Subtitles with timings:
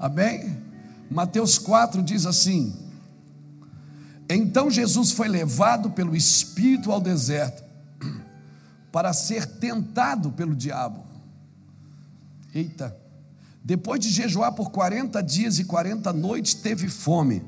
[0.00, 0.56] Amém?
[1.10, 2.74] Mateus 4 diz assim:
[4.28, 7.62] Então Jesus foi levado pelo Espírito ao deserto
[8.90, 11.04] para ser tentado pelo diabo.
[12.54, 12.96] Eita!
[13.62, 17.42] Depois de jejuar por 40 dias e 40 noites, teve fome.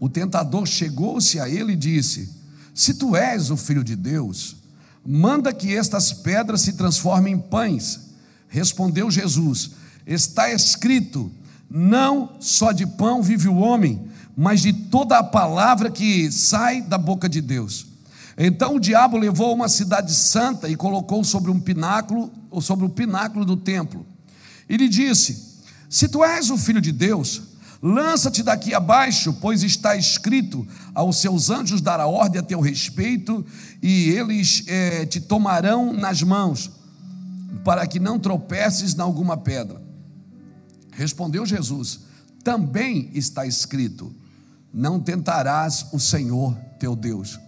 [0.00, 2.32] O tentador chegou-se a ele e disse:
[2.74, 4.56] Se tu és o filho de Deus,
[5.04, 8.00] manda que estas pedras se transformem em pães.
[8.48, 9.72] Respondeu Jesus:
[10.06, 11.30] Está escrito:
[11.70, 16.98] Não só de pão vive o homem, mas de toda a palavra que sai da
[16.98, 17.86] boca de Deus.
[18.36, 22.88] Então o diabo levou uma cidade santa e colocou sobre um pináculo, ou sobre o
[22.88, 24.04] pináculo do templo.
[24.68, 27.42] E lhe disse: Se tu és o filho de Deus,
[27.80, 33.44] lança-te daqui abaixo, pois está escrito: aos seus anjos dará ordem a teu respeito,
[33.80, 36.70] e eles é, te tomarão nas mãos,
[37.62, 39.83] para que não tropeces em alguma pedra.
[40.94, 42.00] Respondeu Jesus:
[42.42, 44.14] Também está escrito:
[44.72, 47.38] Não tentarás o Senhor teu Deus.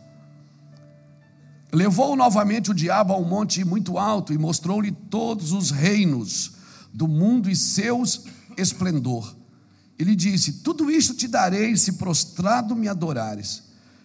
[1.73, 6.53] Levou novamente o diabo a um monte muito alto e mostrou-lhe todos os reinos
[6.93, 8.25] do mundo e seus
[8.57, 9.35] esplendor.
[9.99, 13.63] Ele disse: Tudo isto te darei se prostrado me adorares.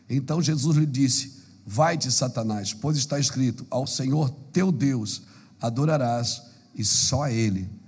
[0.07, 5.23] Então Jesus lhe disse: Vai-te, Satanás, pois está escrito: Ao Senhor teu Deus
[5.59, 6.43] adorarás
[6.75, 7.80] e só a Ele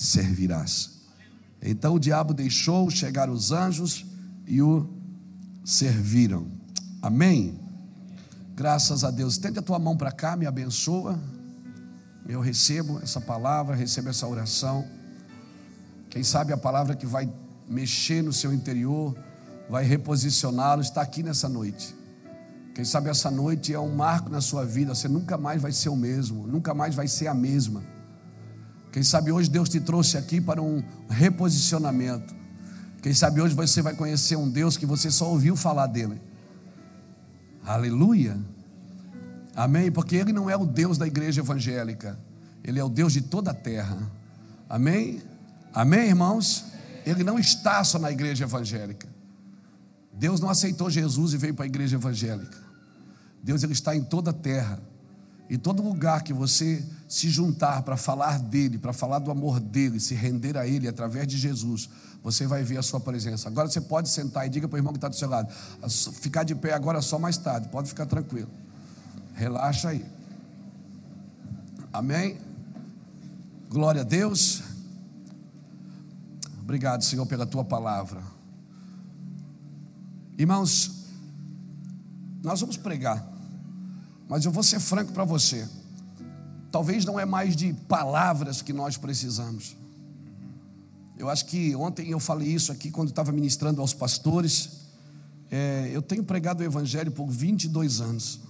[0.00, 0.98] servirás.
[1.60, 4.06] Então o diabo deixou chegar os anjos
[4.46, 4.88] e o
[5.62, 6.46] serviram.
[7.02, 7.60] Amém?
[8.56, 9.36] Graças a Deus.
[9.36, 11.20] Tende a tua mão para cá, me abençoa.
[12.26, 14.88] Eu recebo essa palavra, recebo essa oração.
[16.08, 17.30] Quem sabe a palavra que vai
[17.68, 19.14] mexer no seu interior,
[19.68, 21.94] vai reposicioná-lo, está aqui nessa noite.
[22.74, 25.90] Quem sabe essa noite é um marco na sua vida, você nunca mais vai ser
[25.90, 27.82] o mesmo, nunca mais vai ser a mesma.
[28.92, 32.34] Quem sabe hoje Deus te trouxe aqui para um reposicionamento.
[33.02, 36.20] Quem sabe hoje você vai conhecer um Deus que você só ouviu falar dele.
[37.64, 38.38] Aleluia.
[39.54, 39.90] Amém?
[39.90, 42.18] Porque Ele não é o Deus da igreja evangélica,
[42.64, 44.10] Ele é o Deus de toda a terra.
[44.68, 45.22] Amém?
[45.72, 46.66] Amém, irmãos?
[47.06, 49.08] Ele não está só na igreja evangélica.
[50.12, 52.58] Deus não aceitou Jesus e veio para a igreja evangélica.
[53.42, 54.80] Deus ele está em toda a terra.
[55.48, 59.98] Em todo lugar que você se juntar para falar dele, para falar do amor dele,
[59.98, 61.90] se render a ele através de Jesus,
[62.22, 63.48] você vai ver a sua presença.
[63.48, 65.52] Agora você pode sentar e diga para o irmão que está do seu lado:
[66.12, 68.48] ficar de pé agora só mais tarde, pode ficar tranquilo.
[69.34, 70.06] Relaxa aí.
[71.92, 72.38] Amém?
[73.68, 74.62] Glória a Deus.
[76.60, 78.22] Obrigado, Senhor, pela tua palavra.
[80.38, 81.06] Irmãos,
[82.40, 83.28] nós vamos pregar,
[84.28, 85.68] mas eu vou ser franco para você.
[86.70, 89.76] Talvez não é mais de palavras que nós precisamos.
[91.18, 94.70] Eu acho que ontem eu falei isso aqui quando estava ministrando aos pastores.
[95.50, 98.40] É, eu tenho pregado o Evangelho por 22 anos.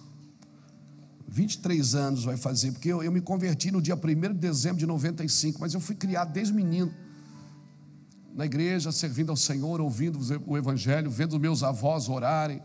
[1.27, 3.99] 23 anos vai fazer, porque eu, eu me converti no dia 1
[4.33, 6.93] de dezembro de 95, mas eu fui criado desde menino
[8.35, 12.63] na igreja, servindo ao Senhor, ouvindo o Evangelho, vendo meus avós orarem,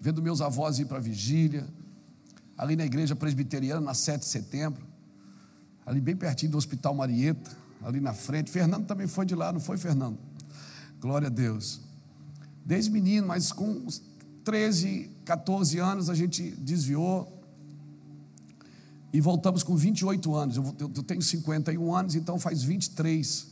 [0.00, 1.66] vendo meus avós ir para a vigília,
[2.56, 4.87] ali na igreja presbiteriana, na 7 de setembro,
[5.88, 7.50] ali bem pertinho do Hospital Marieta
[7.82, 8.50] ali na frente.
[8.50, 10.18] Fernando também foi de lá, não foi, Fernando?
[11.00, 11.80] Glória a Deus.
[12.62, 13.86] Desde menino, mas com
[14.44, 17.42] 13, 14 anos a gente desviou
[19.14, 20.56] e voltamos com 28 anos.
[20.58, 23.46] Eu, tenho 51 anos, então faz 23.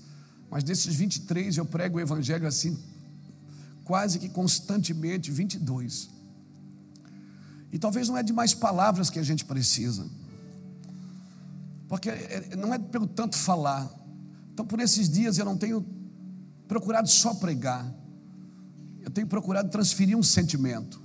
[0.50, 2.76] Mas desses 23 eu prego o evangelho assim,
[3.82, 6.10] quase que constantemente, 22.
[7.72, 10.06] E talvez não é de mais palavras que a gente precisa.
[11.88, 13.90] Porque é, não é pelo tanto falar,
[14.56, 15.84] então, por esses dias eu não tenho
[16.66, 17.86] procurado só pregar,
[19.02, 20.98] eu tenho procurado transferir um sentimento,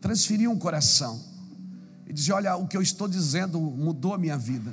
[0.00, 1.20] transferir um coração,
[2.06, 4.72] e dizer: olha, o que eu estou dizendo mudou a minha vida.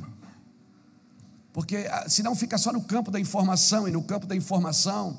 [1.52, 5.18] Porque ah, senão fica só no campo da informação, e no campo da informação,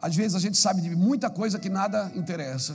[0.00, 2.74] às vezes a gente sabe de muita coisa que nada interessa.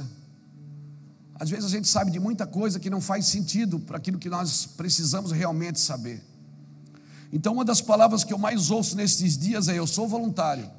[1.44, 4.30] Às vezes a gente sabe de muita coisa que não faz sentido para aquilo que
[4.30, 6.24] nós precisamos realmente saber.
[7.34, 10.72] Então, uma das palavras que eu mais ouço nesses dias é: eu sou voluntário,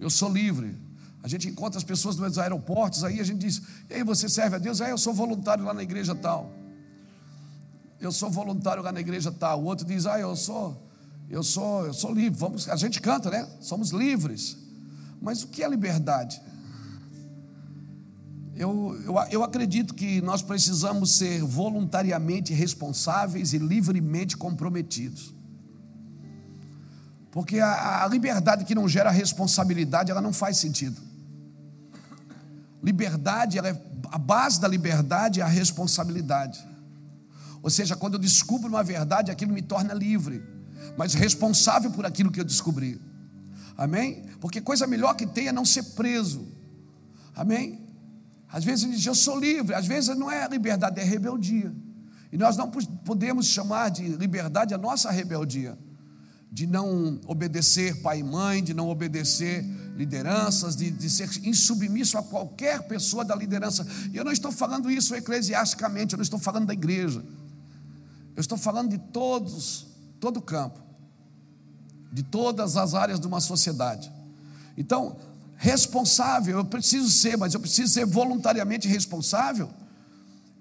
[0.00, 0.74] eu sou livre.
[1.22, 3.60] A gente encontra as pessoas nos aeroportos, aí a gente diz:
[3.90, 4.80] Ei, você serve a Deus?
[4.80, 6.50] É, eu sou voluntário lá na igreja tal.
[8.00, 9.60] Eu sou voluntário lá na igreja tal.
[9.60, 10.82] O outro diz: Ah, eu sou,
[11.28, 12.38] eu sou, eu sou livre.
[12.38, 13.46] Vamos, a gente canta, né?
[13.60, 14.56] Somos livres.
[15.20, 16.40] Mas o que é liberdade?
[18.56, 25.34] Eu, eu, eu acredito que nós precisamos ser voluntariamente responsáveis e livremente comprometidos.
[27.30, 30.98] Porque a, a liberdade que não gera responsabilidade, ela não faz sentido.
[32.82, 36.66] Liberdade, ela é, a base da liberdade é a responsabilidade.
[37.62, 40.42] Ou seja, quando eu descubro uma verdade, aquilo me torna livre,
[40.96, 42.98] mas responsável por aquilo que eu descobri.
[43.76, 44.24] Amém?
[44.40, 46.48] Porque coisa melhor que tem é não ser preso.
[47.34, 47.85] Amém?
[48.56, 51.70] Às vezes ele diz, eu sou livre, às vezes não é liberdade, é rebeldia.
[52.32, 55.78] E nós não podemos chamar de liberdade a nossa rebeldia,
[56.50, 59.62] de não obedecer pai e mãe, de não obedecer
[59.94, 63.86] lideranças, de, de ser insubmisso a qualquer pessoa da liderança.
[64.10, 67.22] E eu não estou falando isso eclesiasticamente, eu não estou falando da igreja.
[68.34, 69.86] Eu estou falando de todos,
[70.18, 70.80] todo o campo,
[72.10, 74.10] de todas as áreas de uma sociedade.
[74.78, 75.18] Então,
[75.56, 79.70] responsável, eu preciso ser, mas eu preciso ser voluntariamente responsável.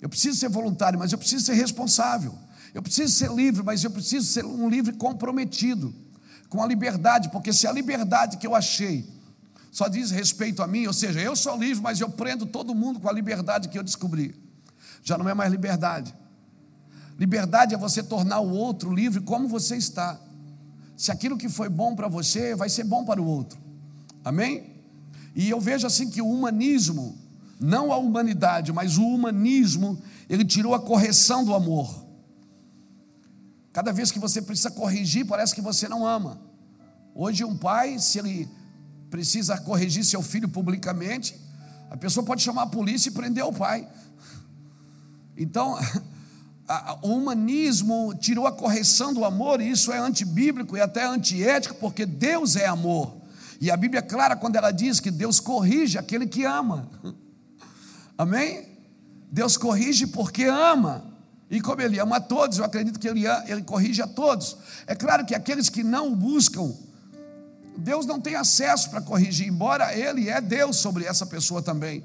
[0.02, 2.34] Eu preciso ser voluntário, mas eu preciso ser responsável.
[2.74, 5.94] Eu preciso ser livre, mas eu preciso ser um livre comprometido
[6.50, 9.06] com a liberdade, porque se a liberdade que eu achei
[9.72, 13.00] só diz respeito a mim, ou seja, eu sou livre, mas eu prendo todo mundo
[13.00, 14.34] com a liberdade que eu descobri,
[15.04, 16.16] já não é mais liberdade.
[17.18, 20.20] Liberdade é você tornar o outro livre como você está.
[20.96, 23.60] Se aquilo que foi bom para você vai ser bom para o outro.
[24.24, 24.75] Amém?
[25.36, 27.18] E eu vejo assim que o humanismo,
[27.60, 32.06] não a humanidade, mas o humanismo, ele tirou a correção do amor.
[33.74, 36.40] Cada vez que você precisa corrigir, parece que você não ama.
[37.14, 38.48] Hoje, um pai, se ele
[39.10, 41.36] precisa corrigir seu filho publicamente,
[41.90, 43.86] a pessoa pode chamar a polícia e prender o pai.
[45.38, 45.78] Então,
[47.04, 52.06] o humanismo tirou a correção do amor, e isso é antibíblico e até antiético, porque
[52.06, 53.25] Deus é amor.
[53.66, 56.88] E a Bíblia é clara quando ela diz que Deus corrige aquele que ama.
[58.16, 58.78] Amém?
[59.32, 61.04] Deus corrige porque ama.
[61.50, 64.56] E como Ele ama a todos, eu acredito que Ele, ele corrige a todos.
[64.86, 66.76] É claro que aqueles que não o buscam,
[67.76, 72.04] Deus não tem acesso para corrigir, embora Ele é Deus sobre essa pessoa também.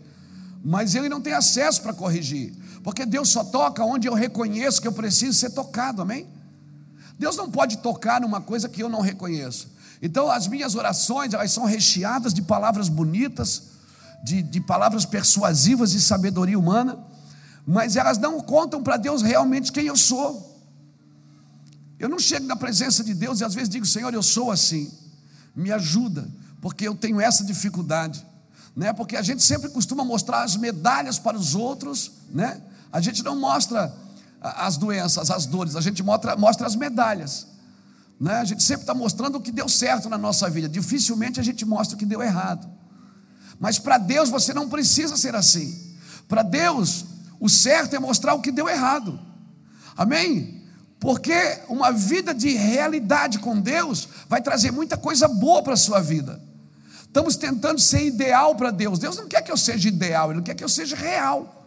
[0.64, 4.88] Mas Ele não tem acesso para corrigir, porque Deus só toca onde eu reconheço que
[4.88, 6.26] eu preciso ser tocado, amém?
[7.18, 9.78] Deus não pode tocar numa coisa que eu não reconheço.
[10.02, 13.62] Então, as minhas orações, elas são recheadas de palavras bonitas,
[14.22, 16.98] de, de palavras persuasivas e sabedoria humana,
[17.66, 20.50] mas elas não contam para Deus realmente quem eu sou.
[21.98, 24.90] Eu não chego na presença de Deus e às vezes digo, Senhor, eu sou assim,
[25.54, 26.26] me ajuda,
[26.60, 28.26] porque eu tenho essa dificuldade,
[28.74, 28.92] né?
[28.94, 32.60] Porque a gente sempre costuma mostrar as medalhas para os outros, né?
[32.90, 33.94] A gente não mostra
[34.40, 37.46] as doenças, as dores, a gente mostra, mostra as medalhas.
[38.20, 38.34] Né?
[38.34, 41.64] A gente sempre está mostrando o que deu certo na nossa vida, dificilmente a gente
[41.64, 42.68] mostra o que deu errado.
[43.58, 45.96] Mas para Deus você não precisa ser assim.
[46.28, 47.06] Para Deus,
[47.40, 49.18] o certo é mostrar o que deu errado.
[49.96, 50.62] Amém?
[50.98, 51.32] Porque
[51.68, 56.40] uma vida de realidade com Deus vai trazer muita coisa boa para a sua vida.
[57.02, 58.98] Estamos tentando ser ideal para Deus.
[58.98, 61.66] Deus não quer que eu seja ideal, Ele não quer que eu seja real.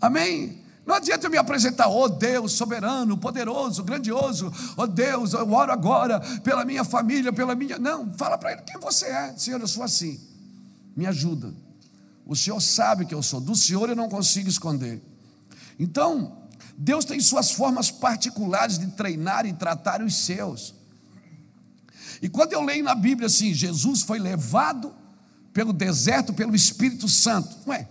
[0.00, 0.62] Amém?
[0.88, 6.18] Não adianta eu me apresentar, oh Deus soberano, poderoso, grandioso, oh Deus, eu oro agora
[6.40, 7.78] pela minha família, pela minha.
[7.78, 9.34] Não, fala para ele quem você é.
[9.36, 10.18] Senhor, eu sou assim.
[10.96, 11.52] Me ajuda.
[12.24, 13.38] O Senhor sabe que eu sou.
[13.38, 15.02] Do Senhor eu não consigo esconder.
[15.78, 16.38] Então,
[16.74, 20.74] Deus tem suas formas particulares de treinar e tratar os seus.
[22.22, 24.94] E quando eu leio na Bíblia assim, Jesus foi levado
[25.52, 27.54] pelo deserto pelo Espírito Santo.
[27.66, 27.86] Ué,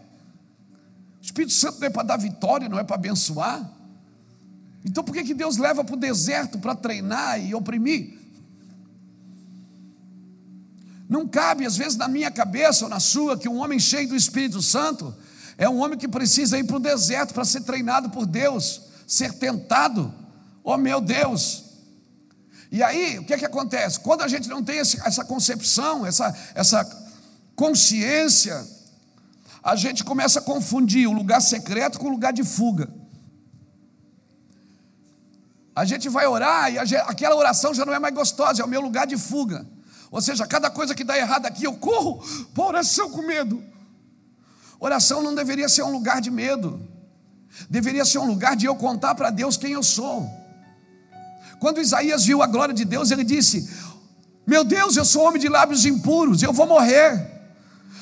[1.27, 3.69] Espírito Santo não é para dar vitória, não é para abençoar.
[4.85, 8.17] Então por que, que Deus leva para o deserto para treinar e oprimir?
[11.09, 14.15] Não cabe, às vezes, na minha cabeça ou na sua, que um homem cheio do
[14.15, 15.13] Espírito Santo
[15.57, 19.33] é um homem que precisa ir para o deserto para ser treinado por Deus, ser
[19.33, 20.13] tentado.
[20.63, 21.63] Oh meu Deus!
[22.71, 23.99] E aí, o que, é que acontece?
[23.99, 26.85] Quando a gente não tem essa concepção, essa, essa
[27.55, 28.65] consciência
[29.63, 32.89] a gente começa a confundir o lugar secreto com o lugar de fuga.
[35.75, 38.67] A gente vai orar e gente, aquela oração já não é mais gostosa, é o
[38.67, 39.65] meu lugar de fuga.
[40.09, 42.23] Ou seja, cada coisa que dá errado aqui, eu corro
[42.53, 43.63] para oração com medo.
[44.79, 46.81] Oração não deveria ser um lugar de medo,
[47.69, 50.27] deveria ser um lugar de eu contar para Deus quem eu sou.
[51.59, 53.69] Quando Isaías viu a glória de Deus, ele disse:
[54.45, 57.36] Meu Deus, eu sou homem de lábios impuros, eu vou morrer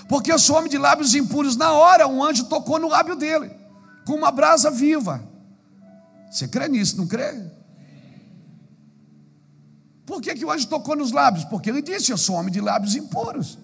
[0.08, 1.56] porque eu sou homem de lábios impuros.
[1.56, 3.52] Na hora, um anjo tocou no lábio dele,
[4.06, 5.24] com uma brasa viva.
[6.30, 7.34] Você crê nisso, não crê?
[10.06, 11.46] Por que, que o anjo tocou nos lábios?
[11.46, 13.58] Porque ele disse: Eu sou homem de lábios impuros.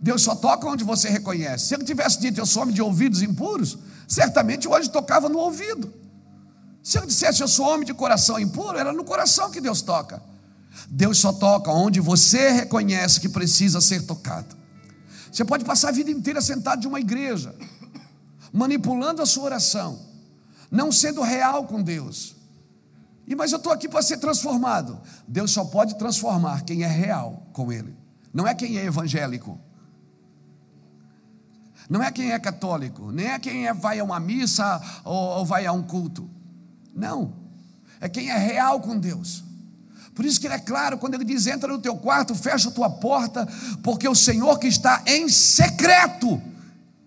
[0.00, 1.66] Deus só toca onde você reconhece.
[1.66, 5.38] Se ele tivesse dito: Eu sou homem de ouvidos impuros, certamente o anjo tocava no
[5.38, 5.92] ouvido.
[6.82, 10.22] Se ele dissesse: Eu sou homem de coração impuro, era no coração que Deus toca.
[10.90, 14.54] Deus só toca onde você reconhece que precisa ser tocado.
[15.36, 17.54] Você pode passar a vida inteira sentado de uma igreja,
[18.50, 20.00] manipulando a sua oração,
[20.70, 22.34] não sendo real com Deus.
[23.26, 24.98] E mas eu estou aqui para ser transformado.
[25.28, 27.94] Deus só pode transformar quem é real com Ele.
[28.32, 29.60] Não é quem é evangélico.
[31.86, 35.44] Não é quem é católico, nem é quem é, vai a uma missa ou, ou
[35.44, 36.30] vai a um culto.
[36.94, 37.34] Não.
[38.00, 39.44] É quem é real com Deus.
[40.16, 42.72] Por isso que ele é claro quando ele diz: entra no teu quarto, fecha a
[42.72, 43.46] tua porta,
[43.82, 46.42] porque o Senhor que está em secreto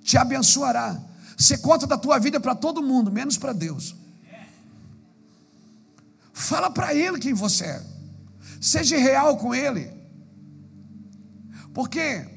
[0.04, 0.96] te abençoará.
[1.36, 3.96] Você conta da tua vida para todo mundo, menos para Deus.
[6.32, 7.84] Fala para Ele quem você é.
[8.62, 9.92] Seja real com Ele.
[11.74, 12.28] Por quê?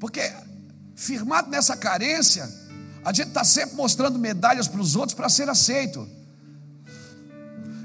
[0.00, 0.32] Porque
[0.94, 2.50] firmado nessa carência,
[3.04, 6.08] a gente está sempre mostrando medalhas para os outros para ser aceito.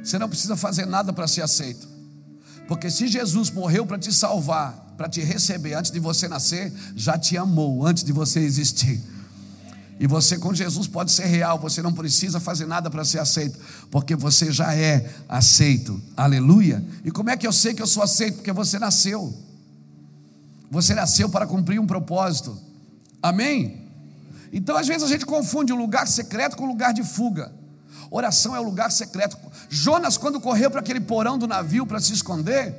[0.01, 1.96] Você não precisa fazer nada para ser aceito.
[2.67, 7.17] Porque se Jesus morreu para te salvar, para te receber antes de você nascer, já
[7.17, 9.01] te amou antes de você existir.
[9.99, 13.57] E você com Jesus pode ser real, você não precisa fazer nada para ser aceito,
[13.89, 15.99] porque você já é aceito.
[16.15, 16.83] Aleluia.
[17.03, 18.35] E como é que eu sei que eu sou aceito?
[18.35, 19.33] Porque você nasceu.
[20.69, 22.57] Você nasceu para cumprir um propósito.
[23.21, 23.87] Amém?
[24.51, 27.51] Então, às vezes, a gente confunde o lugar secreto com o lugar de fuga.
[28.09, 29.37] Oração é o lugar secreto.
[29.69, 32.75] Jonas, quando correu para aquele porão do navio para se esconder,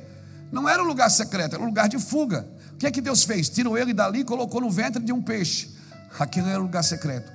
[0.51, 2.47] não era um lugar secreto, era um lugar de fuga.
[2.73, 3.49] O que é que Deus fez?
[3.49, 5.75] Tirou ele dali e colocou no ventre de um peixe.
[6.17, 7.31] Aquilo era um lugar secreto.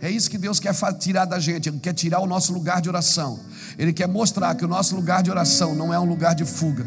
[0.00, 2.88] É isso que Deus quer tirar da gente, Ele quer tirar o nosso lugar de
[2.88, 3.38] oração.
[3.78, 6.86] Ele quer mostrar que o nosso lugar de oração não é um lugar de fuga.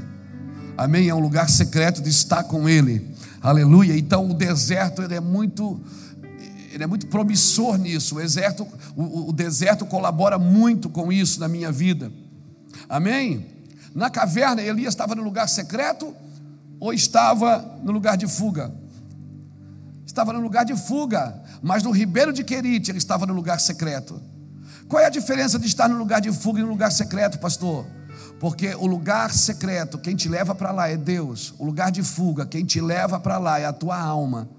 [0.76, 1.10] Amém?
[1.10, 3.14] É um lugar secreto de estar com Ele.
[3.40, 3.96] Aleluia.
[3.96, 5.80] Então o deserto ele é muito
[6.74, 8.16] ele é muito promissor nisso.
[8.16, 12.12] O deserto, o, o deserto colabora muito com isso na minha vida.
[12.90, 13.46] Amém?
[13.94, 16.16] Na caverna, Elias estava no lugar secreto
[16.80, 18.74] ou estava no lugar de fuga?
[20.04, 24.20] Estava no lugar de fuga, mas no ribeiro de Querite ele estava no lugar secreto.
[24.88, 27.86] Qual é a diferença de estar no lugar de fuga e no lugar secreto, pastor?
[28.40, 31.54] Porque o lugar secreto, quem te leva para lá é Deus.
[31.60, 34.50] O lugar de fuga, quem te leva para lá é a tua alma,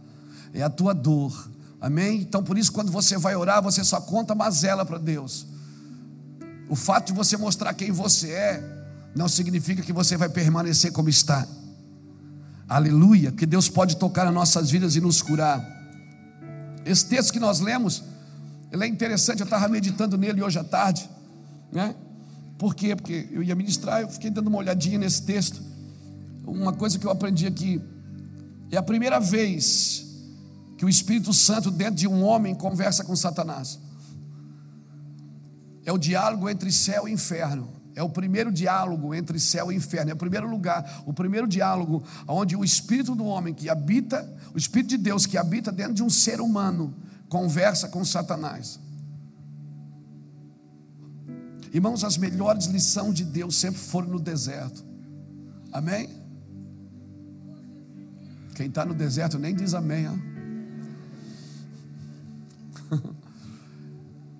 [0.52, 1.50] é a tua dor.
[1.84, 2.22] Amém?
[2.22, 5.46] Então por isso, quando você vai orar, você só conta mazela para Deus.
[6.66, 11.10] O fato de você mostrar quem você é, não significa que você vai permanecer como
[11.10, 11.46] está.
[12.66, 15.62] Aleluia, que Deus pode tocar nas nossas vidas e nos curar.
[16.86, 18.02] Esse texto que nós lemos,
[18.72, 21.06] ele é interessante, eu estava meditando nele hoje à tarde,
[21.70, 21.94] né?
[22.56, 22.96] Por quê?
[22.96, 25.60] Porque eu ia ministrar, eu fiquei dando uma olhadinha nesse texto.
[26.46, 27.78] Uma coisa que eu aprendi aqui,
[28.70, 30.03] é a primeira vez
[30.76, 33.78] que o Espírito Santo, dentro de um homem, conversa com Satanás.
[35.84, 37.72] É o diálogo entre céu e inferno.
[37.94, 40.10] É o primeiro diálogo entre céu e inferno.
[40.10, 44.58] É o primeiro lugar, o primeiro diálogo onde o espírito do homem que habita, o
[44.58, 46.94] espírito de Deus que habita dentro de um ser humano,
[47.28, 48.80] conversa com Satanás.
[51.72, 54.84] Irmãos, as melhores lições de Deus sempre foram no deserto.
[55.72, 56.08] Amém?
[58.54, 60.06] Quem está no deserto nem diz amém.
[60.06, 60.33] Hein?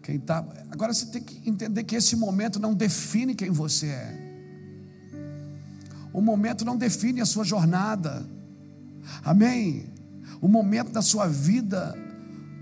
[0.04, 4.25] Quem tá, agora você tem que entender que esse momento não define quem você é.
[6.12, 8.23] O momento não define a sua jornada.
[9.25, 9.87] Amém?
[10.42, 11.99] O momento da sua vida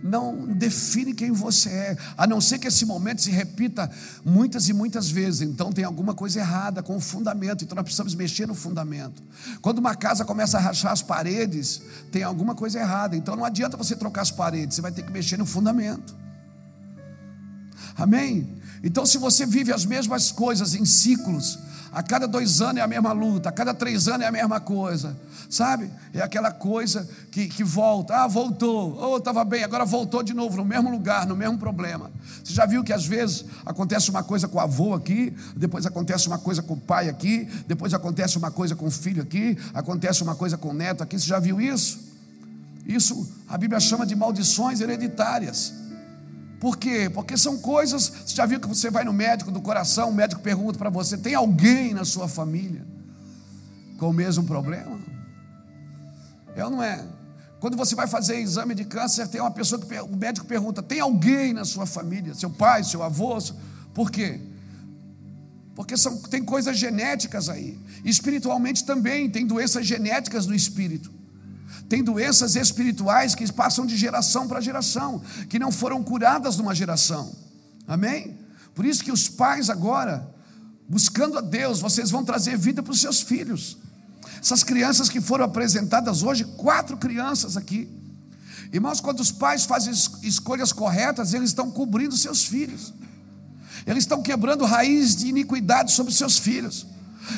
[0.05, 3.91] não define quem você é, a não ser que esse momento se repita
[4.25, 5.41] muitas e muitas vezes.
[5.41, 9.21] Então tem alguma coisa errada com o fundamento, então nós precisamos mexer no fundamento.
[9.61, 11.83] Quando uma casa começa a rachar as paredes,
[12.13, 13.17] tem alguma coisa errada.
[13.17, 16.22] Então não adianta você trocar as paredes, você vai ter que mexer no fundamento.
[17.97, 18.49] Amém?
[18.83, 21.59] Então, se você vive as mesmas coisas em ciclos,
[21.93, 24.59] a cada dois anos é a mesma luta, a cada três anos é a mesma
[24.59, 25.15] coisa,
[25.49, 25.91] sabe?
[26.15, 30.57] É aquela coisa que, que volta, ah, voltou, oh, estava bem, agora voltou de novo,
[30.57, 32.11] no mesmo lugar, no mesmo problema.
[32.43, 36.27] Você já viu que às vezes acontece uma coisa com o avô aqui, depois acontece
[36.27, 40.23] uma coisa com o pai aqui, depois acontece uma coisa com o filho aqui, acontece
[40.23, 42.01] uma coisa com o neto aqui, você já viu isso?
[42.87, 45.82] Isso a Bíblia chama de maldições hereditárias.
[46.63, 47.11] Por quê?
[47.13, 48.13] Porque são coisas.
[48.25, 51.19] Você já viu que você vai no médico do coração, o médico pergunta para você:
[51.19, 52.87] tem alguém na sua família
[53.99, 55.01] com o mesmo problema?
[56.55, 57.05] É ou não é?
[57.59, 61.01] Quando você vai fazer exame de câncer, tem uma pessoa que o médico pergunta: tem
[61.01, 62.33] alguém na sua família?
[62.33, 63.37] Seu pai, seu avô?
[63.93, 64.39] Por quê?
[65.75, 67.77] Porque são, tem coisas genéticas aí.
[68.05, 71.13] Espiritualmente também, tem doenças genéticas no espírito.
[71.89, 77.33] Tem doenças espirituais que passam de geração para geração, que não foram curadas numa geração.
[77.87, 78.39] Amém?
[78.75, 80.29] Por isso que os pais agora,
[80.89, 83.77] buscando a Deus, vocês vão trazer vida para os seus filhos.
[84.41, 87.89] Essas crianças que foram apresentadas hoje, quatro crianças aqui.
[88.73, 92.95] Irmãos, quando os pais fazem escolhas corretas, eles estão cobrindo seus filhos.
[93.87, 96.87] Eles estão quebrando raiz de iniquidade sobre seus filhos.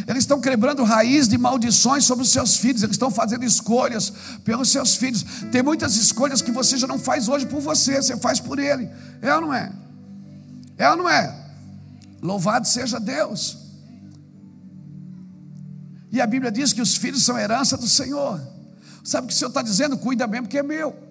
[0.06, 2.82] Eles estão quebrando raiz de maldições sobre os seus filhos.
[2.82, 4.12] Eles estão fazendo escolhas
[4.44, 5.24] pelos seus filhos.
[5.52, 8.88] Tem muitas escolhas que você já não faz hoje por você, você faz por ele.
[9.20, 9.72] É ou não é?
[10.76, 11.34] É ou não é?
[12.22, 13.58] Louvado seja Deus.
[16.10, 18.40] E a Bíblia diz que os filhos são herança do Senhor.
[19.02, 19.98] Sabe o que o Senhor está dizendo?
[19.98, 21.03] Cuida bem porque é meu.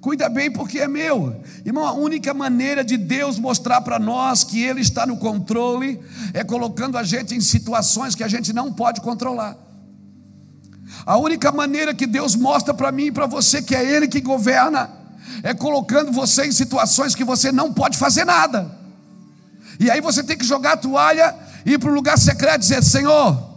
[0.00, 1.42] Cuida bem porque é meu.
[1.64, 6.00] Irmão, a única maneira de Deus mostrar para nós que Ele está no controle
[6.32, 9.56] é colocando a gente em situações que a gente não pode controlar.
[11.04, 14.20] A única maneira que Deus mostra para mim e para você que é Ele que
[14.20, 14.90] governa
[15.42, 18.70] é colocando você em situações que você não pode fazer nada.
[19.80, 22.60] E aí você tem que jogar a toalha e ir para o lugar secreto e
[22.60, 23.47] dizer: Senhor,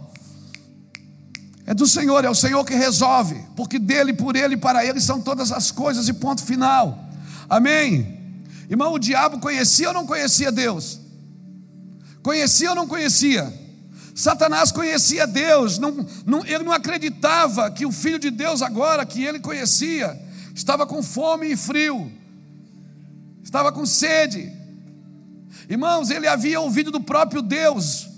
[1.64, 5.00] é do Senhor, é o Senhor que resolve, porque dele, por ele e para ele
[5.00, 7.08] são todas as coisas e ponto final.
[7.48, 8.20] Amém?
[8.68, 11.00] Irmão, o diabo conhecia ou não conhecia Deus?
[12.22, 13.52] Conhecia ou não conhecia?
[14.14, 19.24] Satanás conhecia Deus, não, não, ele não acreditava que o Filho de Deus, agora que
[19.24, 20.20] ele conhecia,
[20.54, 22.10] estava com fome e frio,
[23.42, 24.52] estava com sede.
[25.68, 28.08] Irmãos, ele havia ouvido do próprio Deus.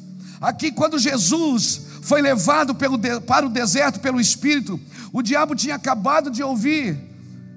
[0.41, 4.79] Aqui, quando Jesus foi levado pelo, para o deserto pelo Espírito,
[5.11, 6.99] o diabo tinha acabado de ouvir: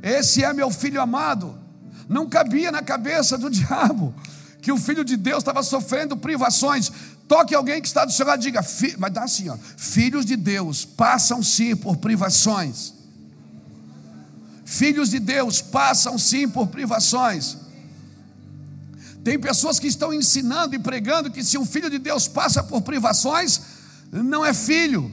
[0.01, 1.59] Esse é meu filho amado.
[2.07, 4.15] Não cabia na cabeça do diabo
[4.61, 6.89] que o filho de Deus estava sofrendo privações.
[7.27, 8.65] Toque alguém que está do seu lado e diga,
[8.97, 12.93] mas dá assim, ó, filhos de Deus passam sim por privações.
[14.63, 17.57] Filhos de Deus passam sim por privações.
[19.25, 22.81] Tem pessoas que estão ensinando e pregando que se um filho de Deus passa por
[22.81, 23.76] privações,
[24.11, 25.11] não é filho.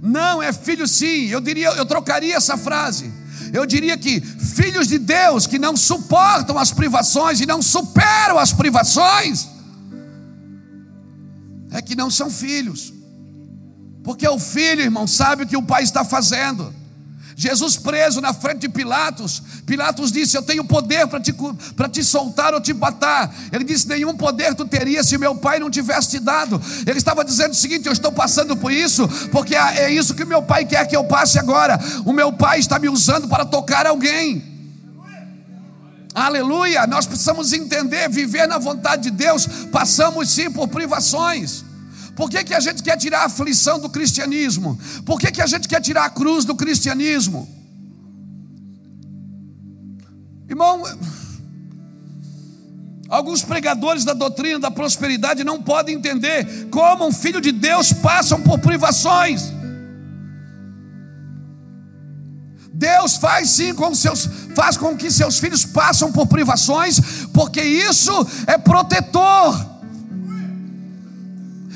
[0.00, 1.26] Não é filho sim.
[1.26, 3.12] Eu diria, eu trocaria essa frase.
[3.52, 8.52] Eu diria que filhos de Deus que não suportam as privações e não superam as
[8.52, 9.48] privações
[11.74, 12.92] é que não são filhos.
[14.04, 16.72] Porque o filho, irmão, sabe o que o pai está fazendo.
[17.36, 21.34] Jesus preso na frente de Pilatos, Pilatos disse: Eu tenho poder para te,
[21.92, 23.34] te soltar ou te matar.
[23.52, 26.60] Ele disse: Nenhum poder tu teria se meu pai não tivesse te dado.
[26.86, 30.24] Ele estava dizendo o seguinte: Eu estou passando por isso, porque é, é isso que
[30.24, 31.78] meu pai quer que eu passe agora.
[32.04, 34.54] O meu pai está me usando para tocar alguém.
[36.14, 36.86] Aleluia!
[36.86, 41.64] Nós precisamos entender, viver na vontade de Deus, passamos sim por privações.
[42.16, 44.78] Por que, que a gente quer tirar a aflição do cristianismo?
[45.04, 47.48] Por que, que a gente quer tirar a cruz do cristianismo?
[50.48, 50.84] Irmão,
[53.08, 58.38] alguns pregadores da doutrina da prosperidade não podem entender como um filho de Deus passa
[58.38, 59.52] por privações.
[62.72, 67.00] Deus faz sim com seus, faz com que seus filhos passem por privações,
[67.32, 68.12] porque isso
[68.46, 69.73] é protetor.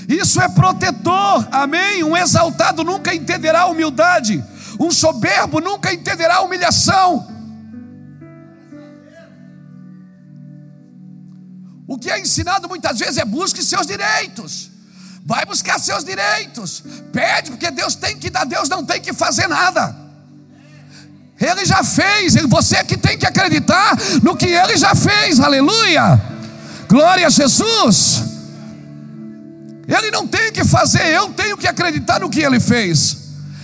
[0.09, 2.03] Isso é protetor, amém?
[2.03, 4.43] Um exaltado nunca entenderá a humildade,
[4.81, 7.29] um soberbo nunca entenderá a humilhação.
[11.87, 14.71] O que é ensinado muitas vezes é busque seus direitos.
[15.27, 16.83] Vai buscar seus direitos.
[17.13, 19.95] Pede, porque Deus tem que dar, Deus não tem que fazer nada.
[21.39, 26.21] Ele já fez, você é que tem que acreditar no que ele já fez, aleluia.
[26.89, 28.38] Glória a Jesus.
[29.89, 33.17] Ele não tem que fazer, eu tenho que acreditar no que ele fez.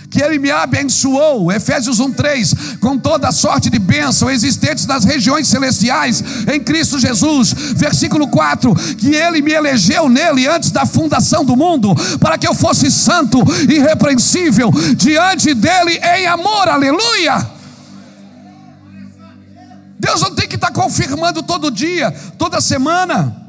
[0.09, 5.47] Que ele me abençoou, Efésios 1:3, com toda a sorte de bênção existentes nas regiões
[5.47, 7.53] celestiais em Cristo Jesus.
[7.75, 12.55] Versículo 4, que ele me elegeu nele antes da fundação do mundo, para que eu
[12.55, 16.69] fosse santo e irrepreensível diante dele em amor.
[16.69, 17.51] Aleluia!
[19.99, 23.44] Deus não tem que estar confirmando todo dia, toda semana.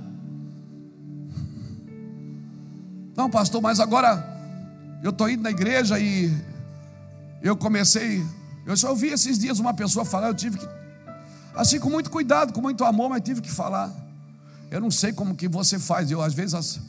[3.17, 4.37] Não, pastor, mas agora
[5.03, 6.33] eu estou indo na igreja e
[7.43, 8.25] eu comecei.
[8.67, 10.69] Eu só ouvi esses dias uma pessoa falar, eu tive que,
[11.55, 13.91] assim com muito cuidado, com muito amor, mas tive que falar.
[14.71, 16.81] Eu não sei como que você faz, eu às vezes as,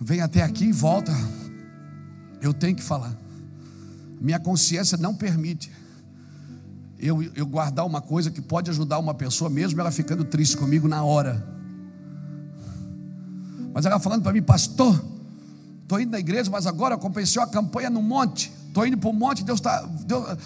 [0.00, 1.12] vem até aqui e volta.
[2.40, 3.16] Eu tenho que falar.
[4.20, 5.70] Minha consciência não permite
[6.98, 10.88] eu, eu guardar uma coisa que pode ajudar uma pessoa, mesmo ela ficando triste comigo
[10.88, 11.53] na hora.
[13.74, 15.04] Mas ela falando para mim, pastor,
[15.82, 18.52] estou indo na igreja, mas agora compensou a campanha no monte.
[18.68, 19.82] Estou indo para o monte, Deus está.
[19.82, 20.38] Deus,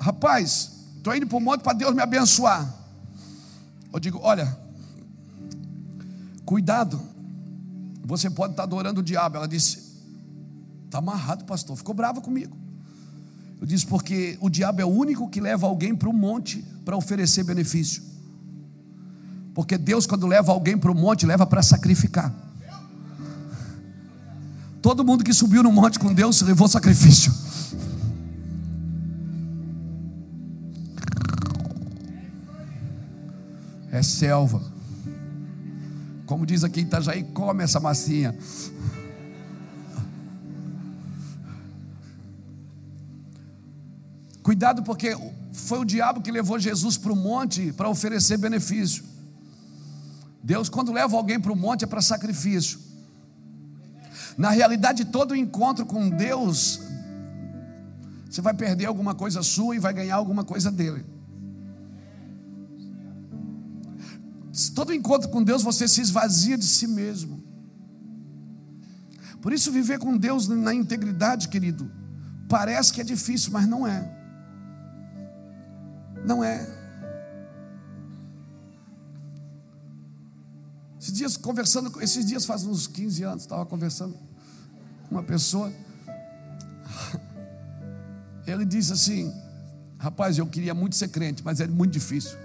[0.00, 2.74] rapaz, estou indo para o monte para Deus me abençoar.
[3.92, 4.58] Eu digo, olha,
[6.44, 7.00] cuidado,
[8.04, 9.36] Você pode estar adorando o diabo.
[9.36, 9.86] Ela disse:
[10.86, 11.76] Está amarrado, pastor.
[11.76, 12.56] Ficou brava comigo.
[13.60, 16.96] Eu disse: Porque o diabo é o único que leva alguém para o monte para
[16.96, 18.02] oferecer benefício.
[19.54, 22.47] Porque Deus, quando leva alguém para o monte, leva para sacrificar.
[24.80, 27.32] Todo mundo que subiu no monte com Deus levou sacrifício.
[33.90, 34.62] É selva.
[36.26, 38.36] Como diz aqui em Itajaí, come essa massinha.
[44.42, 45.16] Cuidado, porque
[45.52, 49.04] foi o diabo que levou Jesus para o monte para oferecer benefício.
[50.42, 52.87] Deus, quando leva alguém para o monte, é para sacrifício.
[54.38, 56.80] Na realidade, todo encontro com Deus,
[58.30, 61.04] você vai perder alguma coisa sua e vai ganhar alguma coisa dele.
[64.76, 67.42] Todo encontro com Deus, você se esvazia de si mesmo.
[69.42, 71.90] Por isso, viver com Deus na integridade, querido,
[72.48, 74.08] parece que é difícil, mas não é.
[76.24, 76.64] Não é.
[81.00, 84.27] Esses dias conversando, esses dias faz uns 15 anos, estava conversando
[85.10, 85.72] uma pessoa.
[88.46, 89.32] Ele disse assim:
[89.98, 92.38] Rapaz, eu queria muito ser crente, mas é muito difícil.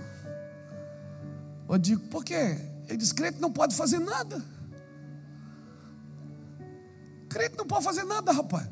[1.69, 2.57] Eu digo, por quê?
[2.87, 4.43] Ele diz: crente não pode fazer nada.
[7.29, 8.67] Crente não pode fazer nada, rapaz.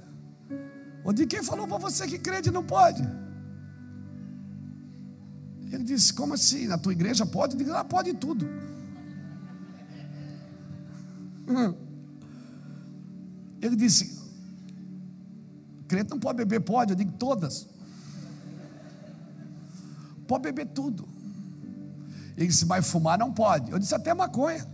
[1.04, 3.02] Eu digo, quem falou para você que crente não pode?
[5.72, 6.68] Ele disse: Como assim?
[6.68, 7.54] Na tua igreja pode?
[7.54, 8.48] Eu digo: Lá pode tudo.
[13.62, 14.20] Ele disse:
[15.88, 16.92] crente não pode beber, pode.
[16.92, 17.68] Eu digo: todas.
[20.28, 21.08] Pode beber tudo.
[22.36, 23.72] Ele disse: mas fumar não pode.
[23.72, 24.68] Eu disse: até maconha.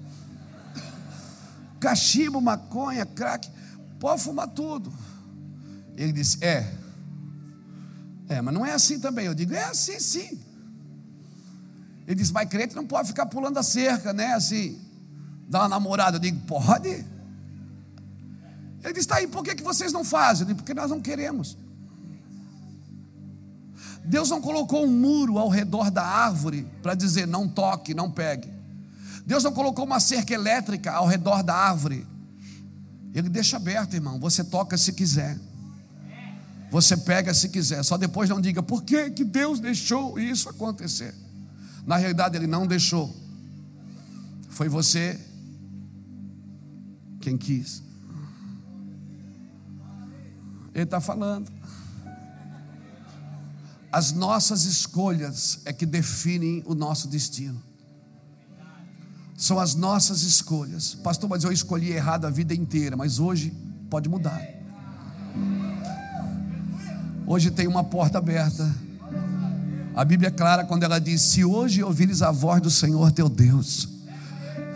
[1.79, 3.49] Cachimbo, maconha, crack.
[3.99, 4.93] Pode fumar tudo.
[5.95, 6.73] Ele disse: é.
[8.29, 9.25] É, mas não é assim também.
[9.25, 10.39] Eu digo: é assim sim.
[12.05, 14.33] Ele disse: mas crente não pode ficar pulando a cerca, né?
[14.33, 14.87] Assim
[15.47, 16.17] dar uma namorada?
[16.17, 17.05] Eu digo, pode.
[18.83, 20.53] Ele disse, tá aí, por que, que vocês não fazem?
[20.55, 21.57] Porque nós não queremos.
[24.05, 28.49] Deus não colocou um muro ao redor da árvore para dizer não toque, não pegue.
[29.25, 32.07] Deus não colocou uma cerca elétrica ao redor da árvore.
[33.13, 34.17] Ele deixa aberto, irmão.
[34.19, 35.37] Você toca se quiser.
[36.71, 37.83] Você pega se quiser.
[37.83, 41.13] Só depois não diga por que, que Deus deixou isso acontecer.
[41.85, 43.13] Na realidade, Ele não deixou.
[44.49, 45.19] Foi você
[47.19, 47.83] quem quis.
[50.77, 51.51] Ele está falando.
[53.91, 57.59] As nossas escolhas é que definem o nosso destino.
[59.35, 60.93] São as nossas escolhas.
[60.93, 63.51] Pastor, mas eu escolhi errado a vida inteira, mas hoje
[63.89, 64.39] pode mudar.
[67.25, 68.71] Hoje tem uma porta aberta.
[69.95, 73.27] A Bíblia é clara quando ela diz: Se hoje ouvires a voz do Senhor teu
[73.27, 73.89] Deus,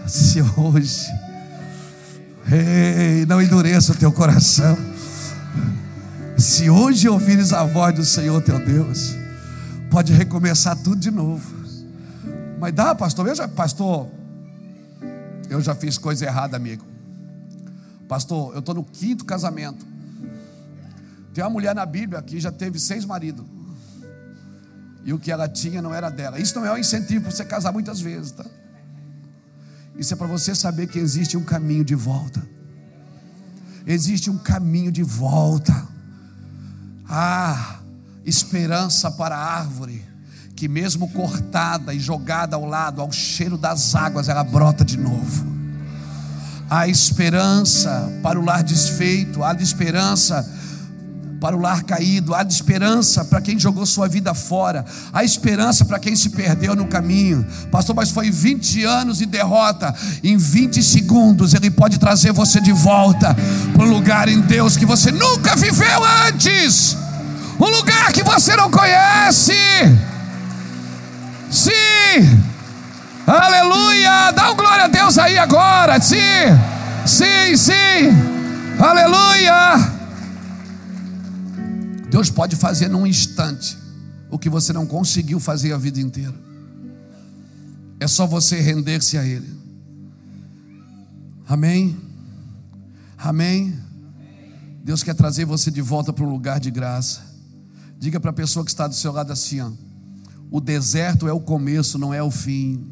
[0.08, 1.06] se hoje
[2.52, 4.76] Ei, não endureça o teu coração.
[6.42, 9.16] Se hoje ouvires a voz do Senhor teu Deus,
[9.92, 11.54] pode recomeçar tudo de novo.
[12.60, 14.10] Mas dá, pastor, eu já, pastor,
[15.48, 16.84] eu já fiz coisa errada, amigo.
[18.08, 19.86] Pastor, eu estou no quinto casamento.
[21.32, 23.46] Tem uma mulher na Bíblia que já teve seis maridos.
[25.06, 26.40] E o que ela tinha não era dela.
[26.40, 28.46] Isso não é um incentivo para você casar muitas vezes, tá?
[29.96, 32.42] Isso é para você saber que existe um caminho de volta.
[33.86, 35.91] Existe um caminho de volta.
[37.13, 37.80] Ah,
[38.26, 40.02] esperança para a árvore,
[40.56, 45.45] que mesmo cortada e jogada ao lado, ao cheiro das águas, ela brota de novo.
[46.69, 50.50] Há esperança para o lar desfeito, há esperança
[51.42, 55.98] para o lar caído, há esperança para quem jogou sua vida fora, há esperança para
[55.98, 57.44] quem se perdeu no caminho.
[57.72, 59.92] Pastor, mas foi 20 anos de derrota,
[60.24, 63.36] em 20 segundos Ele pode trazer você de volta
[63.74, 66.96] para o lugar em Deus que você nunca viveu antes,
[67.60, 69.56] um lugar que você não conhece.
[71.50, 72.40] Sim,
[73.26, 76.16] aleluia, dá um glória a Deus aí agora, sim,
[77.04, 78.16] sim, sim,
[78.80, 80.01] aleluia.
[82.12, 83.78] Deus pode fazer num instante
[84.30, 86.36] o que você não conseguiu fazer a vida inteira.
[88.02, 89.50] É só você render-se a Ele.
[91.47, 91.97] Amém?
[93.17, 93.80] Amém?
[94.84, 97.21] Deus quer trazer você de volta para um lugar de graça.
[97.97, 99.71] Diga para a pessoa que está do seu lado assim: ó,
[100.50, 102.91] o deserto é o começo, não é o fim.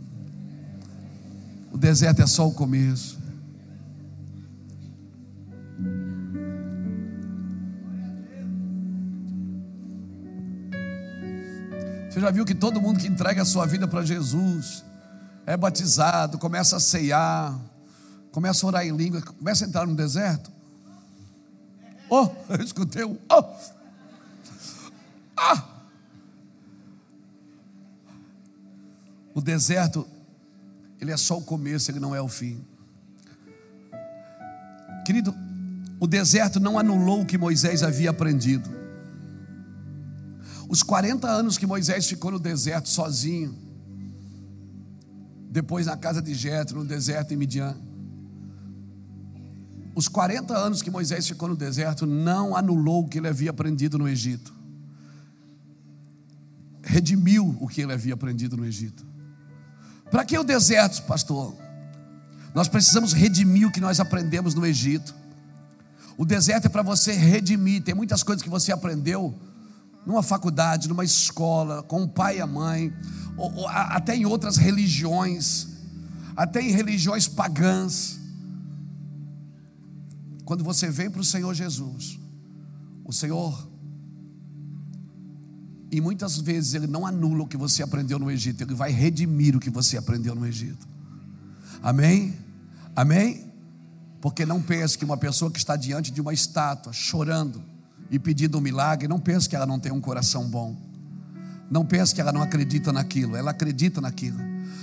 [1.74, 3.19] O deserto é só o começo.
[12.10, 14.84] Você já viu que todo mundo que entrega a sua vida para Jesus
[15.46, 17.58] é batizado, começa a ceiar,
[18.32, 20.52] começa a orar em língua, começa a entrar no deserto?
[22.10, 23.44] Oh, eu escutei um oh.
[25.38, 25.64] Ah!
[29.36, 30.08] O deserto,
[31.00, 32.60] ele é só o começo, ele não é o fim.
[35.06, 35.34] Querido,
[36.00, 38.79] o deserto não anulou o que Moisés havia aprendido.
[40.70, 43.58] Os 40 anos que Moisés ficou no deserto sozinho,
[45.50, 47.76] depois na casa de Jetro, no deserto em Midian.
[49.96, 53.98] Os 40 anos que Moisés ficou no deserto não anulou o que ele havia aprendido
[53.98, 54.54] no Egito.
[56.84, 59.04] Redimiu o que ele havia aprendido no Egito.
[60.12, 61.56] Para que o deserto, pastor?
[62.54, 65.16] Nós precisamos redimir o que nós aprendemos no Egito.
[66.16, 67.82] O deserto é para você redimir.
[67.82, 69.49] Tem muitas coisas que você aprendeu
[70.06, 72.94] numa faculdade, numa escola, com o pai e a mãe,
[73.38, 75.68] ou, ou, até em outras religiões,
[76.36, 78.20] até em religiões pagãs.
[80.46, 82.20] Quando você vem para o Senhor Jesus,
[83.06, 83.68] o Senhor,
[85.92, 89.56] e muitas vezes Ele não anula o que você aprendeu no Egito, Ele vai redimir
[89.56, 90.88] o que você aprendeu no Egito.
[91.82, 92.36] Amém?
[92.96, 93.50] Amém?
[94.20, 97.64] Porque não pense que uma pessoa que está diante de uma estátua, chorando
[98.10, 100.76] e pedindo um milagre, não pense que ela não tem um coração bom.
[101.70, 104.40] Não pense que ela não acredita naquilo, ela acredita naquilo.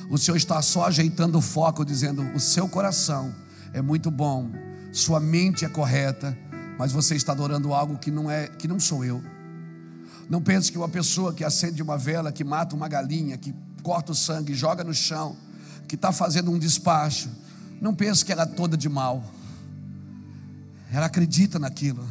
[0.09, 3.35] O Senhor está só ajeitando o foco, dizendo: o seu coração
[3.73, 4.51] é muito bom,
[4.93, 6.37] sua mente é correta,
[6.79, 9.23] mas você está adorando algo que não é, que não sou eu.
[10.29, 14.13] Não pense que uma pessoa que acende uma vela, que mata uma galinha, que corta
[14.13, 15.37] o sangue, joga no chão,
[15.89, 17.31] que está fazendo um despacho,
[17.81, 19.25] não pense que ela é toda de mal.
[20.93, 22.07] Ela acredita naquilo.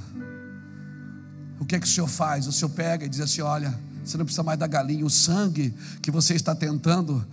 [1.60, 2.48] O que é que o Senhor faz?
[2.48, 5.74] O Senhor pega e diz assim: Olha, você não precisa mais da galinha, o sangue
[6.02, 7.26] que você está tentando.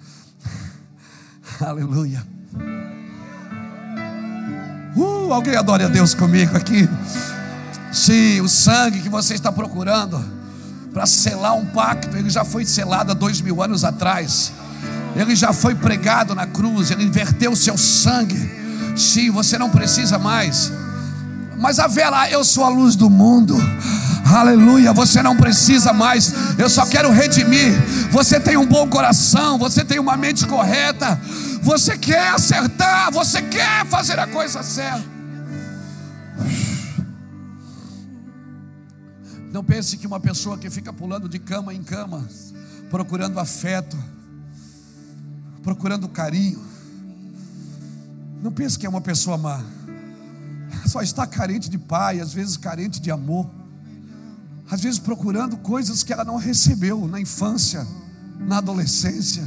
[1.60, 2.24] Aleluia.
[4.96, 6.88] Uh, alguém adore a Deus comigo aqui.
[7.92, 10.22] Sim, o sangue que você está procurando
[10.92, 14.52] para selar um pacto, ele já foi selado há dois mil anos atrás.
[15.14, 18.50] Ele já foi pregado na cruz, ele inverteu o seu sangue.
[18.96, 20.72] Sim, você não precisa mais.
[21.58, 23.56] Mas a vela, eu sou a luz do mundo.
[24.24, 26.58] Aleluia, você não precisa mais.
[26.58, 27.72] Eu só quero redimir.
[28.10, 31.20] Você tem um bom coração, você tem uma mente correta.
[31.62, 35.12] Você quer acertar, você quer fazer a coisa certa.
[39.52, 42.26] Não pense que uma pessoa que fica pulando de cama em cama,
[42.90, 43.96] procurando afeto,
[45.62, 46.64] procurando carinho.
[48.42, 49.62] Não pense que é uma pessoa má.
[50.86, 53.48] Só está carente de pai, às vezes carente de amor.
[54.70, 57.86] Às vezes procurando coisas que ela não recebeu na infância,
[58.40, 59.42] na adolescência.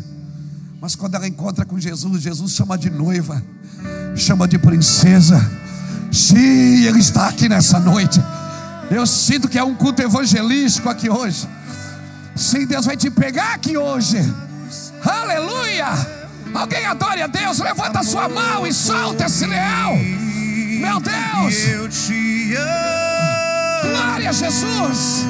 [0.79, 3.41] Mas quando ela encontra com Jesus, Jesus chama de noiva,
[4.15, 5.39] chama de princesa.
[6.11, 8.21] Sim, Ele está aqui nessa noite.
[8.91, 11.47] Eu sinto que é um culto evangelístico aqui hoje.
[12.35, 14.17] Sim, Deus vai te pegar aqui hoje.
[15.03, 15.87] Aleluia!
[16.53, 19.97] Alguém adore a Deus, levanta a sua mão e solta esse leão.
[19.97, 21.67] Meu Deus!
[21.67, 23.14] Eu te amo.
[23.91, 25.25] Glória a Jesus!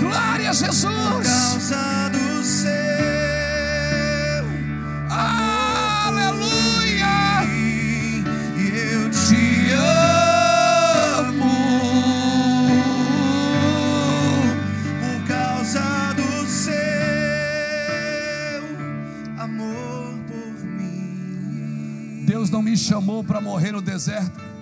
[0.00, 0.84] Glória a Jesus!
[0.84, 2.66] Por causa do seu
[6.16, 7.06] Aleluia!
[8.56, 9.72] Eu te
[11.18, 11.56] amo.
[15.00, 16.72] Por causa do seu
[19.38, 22.24] amor por mim.
[22.26, 24.55] Deus não me chamou para morrer no deserto.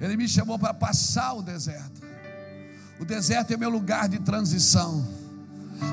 [0.00, 2.02] Ele me chamou para passar o deserto.
[2.98, 5.06] O deserto é meu lugar de transição.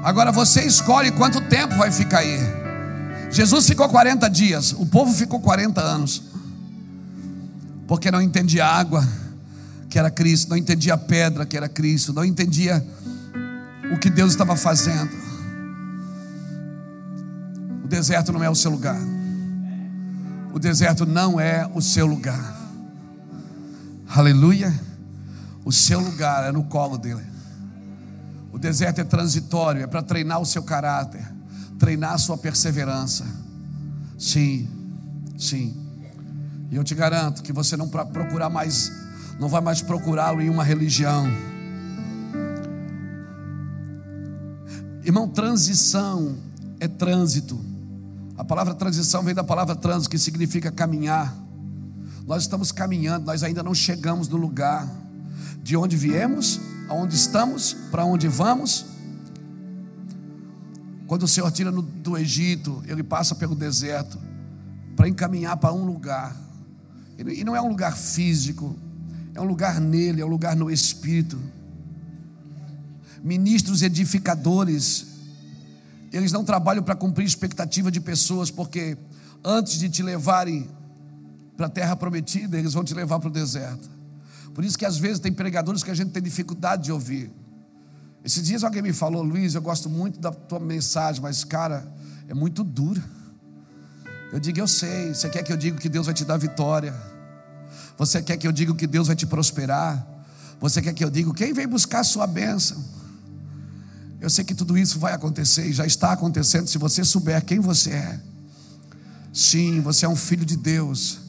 [0.03, 2.39] Agora você escolhe quanto tempo vai ficar aí.
[3.31, 6.23] Jesus ficou 40 dias, o povo ficou 40 anos.
[7.87, 9.05] Porque não entendia água,
[9.89, 12.85] que era Cristo, não entendia pedra, que era Cristo, não entendia
[13.93, 15.11] o que Deus estava fazendo.
[17.83, 18.99] O deserto não é o seu lugar.
[20.53, 22.62] O deserto não é o seu lugar.
[24.15, 24.71] Aleluia.
[25.65, 27.23] O seu lugar é no colo dele.
[28.51, 31.25] O deserto é transitório, é para treinar o seu caráter,
[31.79, 33.25] treinar a sua perseverança.
[34.19, 34.69] Sim,
[35.35, 35.75] sim.
[36.69, 38.91] E eu te garanto que você não para procurar mais,
[39.39, 41.25] não vai mais procurá-lo em uma religião.
[45.03, 46.37] Irmão, transição
[46.79, 47.59] é trânsito.
[48.37, 51.42] A palavra transição vem da palavra trânsito, que significa caminhar.
[52.25, 54.89] Nós estamos caminhando, nós ainda não chegamos no lugar
[55.61, 58.85] de onde viemos, aonde estamos, para onde vamos.
[61.05, 64.17] Quando o Senhor tira do Egito, ele passa pelo deserto
[64.95, 66.35] para encaminhar para um lugar.
[67.17, 68.75] E não é um lugar físico,
[69.35, 71.37] é um lugar nele, é um lugar no espírito.
[73.21, 75.07] Ministros edificadores,
[76.11, 78.97] eles não trabalham para cumprir expectativa de pessoas, porque
[79.43, 80.69] antes de te levarem
[81.55, 83.89] para a terra prometida, eles vão te levar para o deserto.
[84.53, 87.31] Por isso que às vezes tem pregadores que a gente tem dificuldade de ouvir.
[88.23, 91.85] Esses dias alguém me falou, Luiz, eu gosto muito da tua mensagem, mas cara,
[92.27, 93.03] é muito dura.
[94.31, 95.13] Eu digo, eu sei.
[95.13, 96.93] Você quer que eu diga que Deus vai te dar vitória?
[97.97, 100.07] Você quer que eu diga que Deus vai te prosperar?
[100.59, 102.83] Você quer que eu diga quem vem buscar a sua bênção?
[104.21, 107.59] Eu sei que tudo isso vai acontecer e já está acontecendo se você souber quem
[107.59, 108.19] você é.
[109.33, 111.19] Sim, você é um filho de Deus.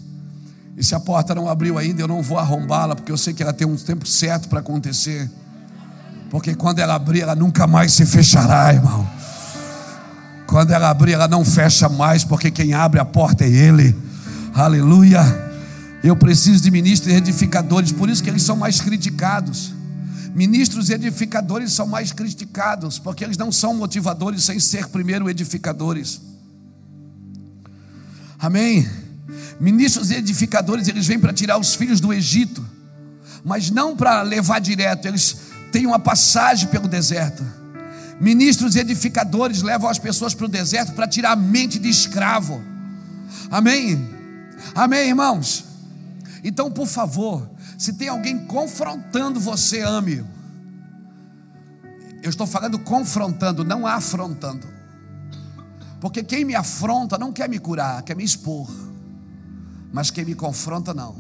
[0.77, 3.43] E se a porta não abriu ainda, eu não vou arrombá-la, porque eu sei que
[3.43, 5.31] ela tem um tempo certo para acontecer.
[6.31, 9.09] Porque quando ela abrir, ela nunca mais se fechará, irmão.
[10.47, 13.95] Quando ela abrir, ela não fecha mais, porque quem abre a porta é Ele.
[14.53, 15.23] Aleluia.
[16.03, 19.73] Eu preciso de ministros edificadores, por isso que eles são mais criticados.
[20.35, 26.21] Ministros edificadores são mais criticados, porque eles não são motivadores sem ser primeiro edificadores.
[28.39, 28.87] Amém?
[29.61, 32.65] Ministros edificadores, eles vêm para tirar os filhos do Egito,
[33.45, 35.37] mas não para levar direto, eles
[35.71, 37.45] têm uma passagem pelo deserto.
[38.21, 42.63] Ministros edificadores levam as pessoas para o deserto para tirar a mente de escravo.
[43.51, 44.09] Amém?
[44.75, 45.65] Amém, irmãos?
[46.43, 50.25] Então, por favor, se tem alguém confrontando você, ame.
[52.23, 54.67] Eu estou falando confrontando, não afrontando.
[56.01, 58.71] Porque quem me afronta não quer me curar, quer me expor.
[59.95, 61.15] Mas quem me confronta, não.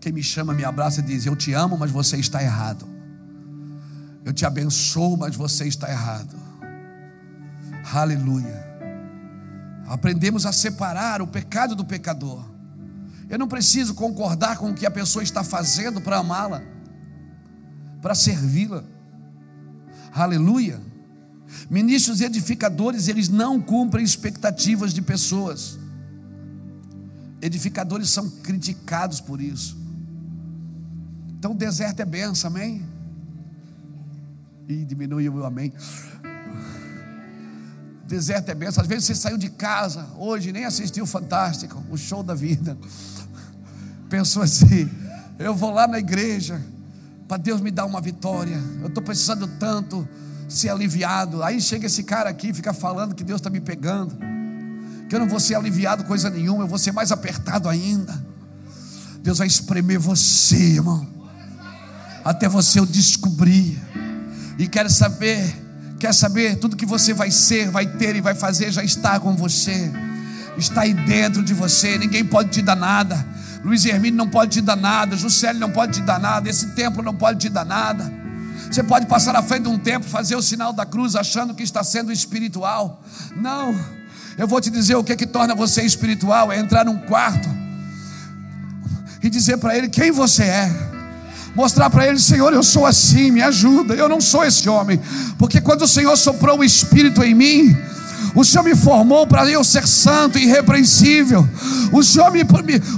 [0.00, 2.88] Quem me chama, me abraça e diz: Eu te amo, mas você está errado.
[4.24, 6.34] Eu te abençoo, mas você está errado.
[7.92, 8.64] Aleluia.
[9.86, 12.42] Aprendemos a separar o pecado do pecador.
[13.28, 16.62] Eu não preciso concordar com o que a pessoa está fazendo para amá-la,
[18.00, 18.82] para servi-la.
[20.10, 20.80] Aleluia.
[21.68, 25.79] Ministros edificadores, eles não cumprem expectativas de pessoas.
[27.42, 29.76] Edificadores são criticados por isso.
[31.38, 32.84] Então o deserto é benção, amém?
[34.68, 35.72] E diminuiu o amém.
[38.06, 38.82] Deserto é benção.
[38.82, 42.76] Às vezes você saiu de casa hoje, nem assistiu o Fantástico, o show da vida.
[44.08, 44.90] Pensou assim:
[45.38, 46.60] eu vou lá na igreja
[47.26, 48.60] para Deus me dar uma vitória.
[48.80, 50.06] Eu estou precisando tanto
[50.48, 51.42] ser aliviado.
[51.42, 54.18] Aí chega esse cara aqui fica falando que Deus está me pegando,
[55.10, 58.24] que eu não vou ser aliviado coisa nenhuma, eu vou ser mais apertado ainda.
[59.20, 61.04] Deus vai espremer você, irmão,
[62.24, 63.76] até você o descobrir.
[64.56, 65.52] E quer saber,
[65.98, 69.34] quer saber, tudo que você vai ser, vai ter e vai fazer já está com
[69.34, 69.90] você,
[70.56, 73.26] está aí dentro de você, ninguém pode te dar nada.
[73.64, 77.02] Luiz Hermínio não pode te dar nada, Juscelio não pode te dar nada, esse templo
[77.02, 78.12] não pode te dar nada.
[78.70, 81.64] Você pode passar à frente de um templo, fazer o sinal da cruz, achando que
[81.64, 83.02] está sendo espiritual.
[83.34, 83.74] Não,
[84.38, 87.48] eu vou te dizer o que, é que torna você espiritual: é entrar num quarto
[89.22, 90.90] e dizer para ele quem você é.
[91.54, 93.94] Mostrar para ele, Senhor, eu sou assim, me ajuda.
[93.94, 95.00] Eu não sou esse homem,
[95.36, 97.76] porque quando o Senhor soprou o Espírito em mim,
[98.34, 101.46] o Senhor me formou para eu ser santo e irrepreensível.
[101.92, 102.42] O Senhor me,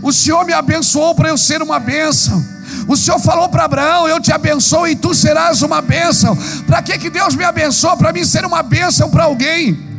[0.02, 2.44] o Senhor me abençoou para eu ser uma bênção.
[2.86, 6.36] O Senhor falou para Abraão: Eu te abençoo e tu serás uma bênção.
[6.66, 7.96] Para que, que Deus me abençoou?
[7.96, 9.91] Para mim ser uma bênção para alguém.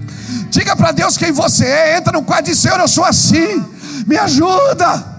[0.53, 1.97] Diga para Deus quem você é.
[1.97, 3.59] Entra no quarto e diz: Senhor, eu sou assim.
[4.05, 5.11] Me ajuda.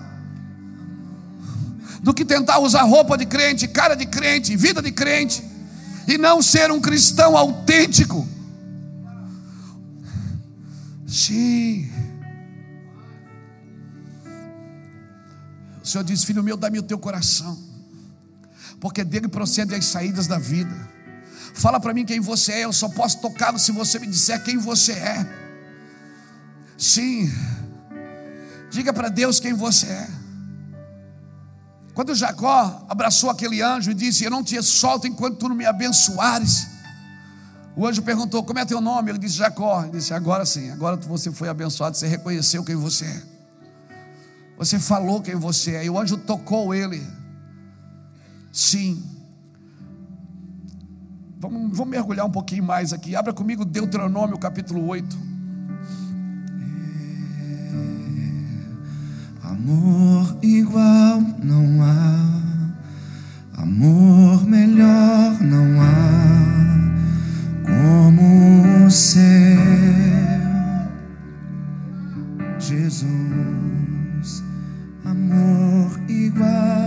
[2.01, 5.42] Do que tentar usar roupa de crente, cara de crente, vida de crente,
[6.07, 8.29] e não ser um cristão autêntico.
[11.05, 11.90] Sim.
[15.83, 17.59] O Senhor diz: Filho meu, dá-me o teu coração,
[18.79, 20.94] porque dele procedem as saídas da vida.
[21.55, 24.59] Fala para mim quem você é, eu só posso tocá-lo se você me disser quem
[24.59, 25.27] você é.
[26.77, 27.33] Sim,
[28.71, 30.09] diga para Deus quem você é.
[31.94, 35.65] Quando Jacó abraçou aquele anjo e disse: Eu não te solto enquanto tu não me
[35.65, 36.67] abençoares.
[37.77, 39.13] O anjo perguntou: Como é teu nome?
[39.13, 39.85] Ele disse: Jacó.
[39.85, 43.23] Ele disse: Agora sim, agora você foi abençoado, você reconheceu quem você é.
[44.59, 45.85] Você falou quem você é.
[45.85, 47.00] E o anjo tocou ele.
[48.52, 49.13] Sim.
[51.45, 53.15] Vamos, vamos mergulhar um pouquinho mais aqui.
[53.15, 55.15] Abra comigo Deuteronômio capítulo 8.
[59.42, 66.97] É, amor igual não há, amor melhor não há,
[67.67, 69.23] como o seu
[72.59, 74.42] Jesus,
[75.05, 76.84] amor igual.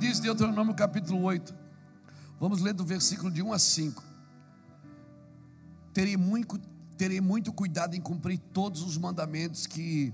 [0.00, 1.54] Diz Deuteronômio capítulo 8.
[2.40, 4.02] Vamos ler do versículo de 1 a 5.
[5.92, 6.58] Terei muito,
[6.96, 10.10] terei muito cuidado em cumprir todos os mandamentos que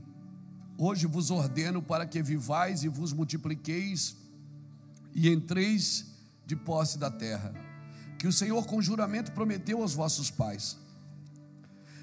[0.77, 4.17] hoje vos ordeno para que vivais e vos multipliqueis
[5.15, 6.07] e entreis
[6.45, 7.55] de posse da terra,
[8.19, 10.77] que o Senhor com juramento prometeu aos vossos pais.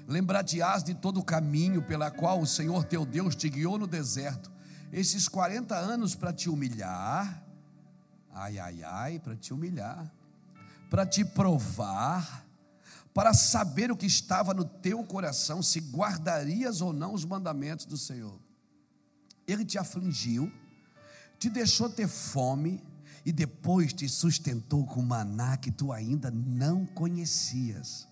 [0.08, 4.50] Lembrar-te-ás de todo o caminho pela qual o Senhor teu Deus te guiou no deserto,
[4.90, 7.43] esses 40 anos para te humilhar,
[8.34, 10.12] ai, ai, ai, para te humilhar,
[10.90, 12.44] para te provar,
[13.14, 17.96] para saber o que estava no teu coração, se guardarias ou não os mandamentos do
[17.96, 18.38] Senhor.
[19.46, 20.52] Ele te afligiu,
[21.38, 22.82] te deixou ter fome
[23.24, 28.08] e depois te sustentou com maná que tu ainda não conhecias.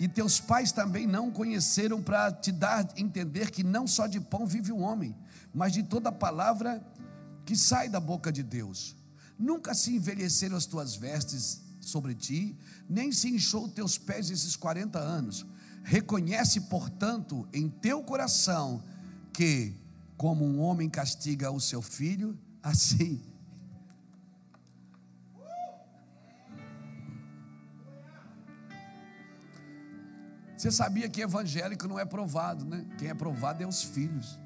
[0.00, 4.46] E teus pais também não conheceram para te dar entender que não só de pão
[4.46, 5.14] vive o homem,
[5.52, 6.82] mas de toda palavra
[7.50, 8.94] que sai da boca de Deus.
[9.36, 12.56] Nunca se envelheceram as tuas vestes sobre ti,
[12.88, 15.44] nem se inchou teus pés esses 40 anos.
[15.82, 18.84] Reconhece, portanto, em teu coração
[19.32, 19.74] que,
[20.16, 23.20] como um homem castiga o seu filho, assim
[30.56, 32.84] Você sabia que evangélico não é provado, né?
[32.98, 34.38] Quem é provado é os filhos.